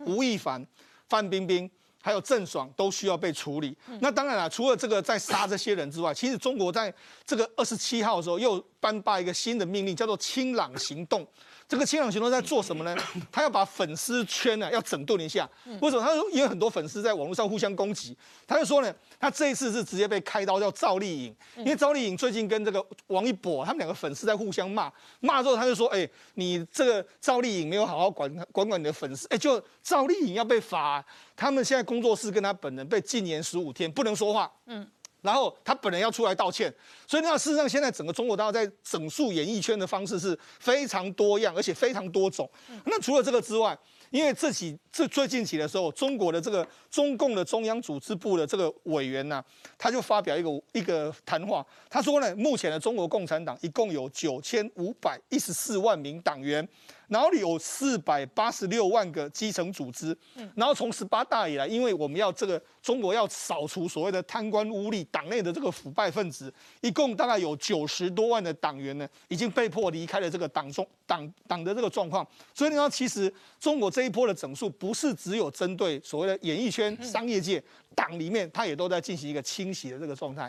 [0.00, 0.64] 吴亦凡、
[1.08, 1.70] 范冰冰。
[2.00, 3.76] 还有郑爽都需要被处理。
[4.00, 6.92] 那当然了，除了这个在杀这些人之外，其实中国在
[7.26, 11.26] 这个二十七号的时候又颁发一个新的命令，叫做“清朗行动”。
[11.70, 12.96] 这个清朗行动在做什么呢？
[13.30, 15.48] 他要把粉丝圈呢要整顿一下。
[15.80, 16.02] 为什么？
[16.02, 21.36] 他说因为很多粉丝在网络上互相攻击，他就说呢，他这一次是直接被开刀，叫赵丽颖。
[21.58, 24.90] 因为赵丽颖最近跟这个王一博他们两个粉丝在互相骂，
[25.20, 31.04] 骂之后他就说，哎，你这个赵丽颖没有好好管管管你的粉丝，哎，就赵丽颖要被罚。
[31.36, 34.50] 他们现在工作室跟他本人被禁言十五天，不能说话。
[34.66, 34.84] 嗯。
[35.22, 36.72] 然后他本人要出来道歉，
[37.06, 42.48] 所以那事实上现在整个中国大陆在整肃演艺圈的方式是非常多样，而且非常多种。
[42.86, 43.76] 那除了这个之外，
[44.10, 49.44] 因为这几这最近期的时候，中国的这个中共的中央组织部的这个委员呢，
[49.78, 56.66] 他就发表一个一个谈话，他说呢，目前的中国共产党一共有九千五百一十四万名党员。
[57.10, 60.16] 然后有四百八十六万个基层组织，
[60.54, 72.24] 然后从十八大以来，因为我们要这个中国要扫除所谓的贪官污吏、党内的这个腐败分子，一共大概有九十多万的党员呢，已经被迫离开了这个党中党党的这个状况。
[72.54, 77.60] 所以呢，其实中国这一波的整数不是只有针对所谓的演艺圈、商业界，
[77.96, 80.38] 党里面它也都在进行一个清洗的这个状态。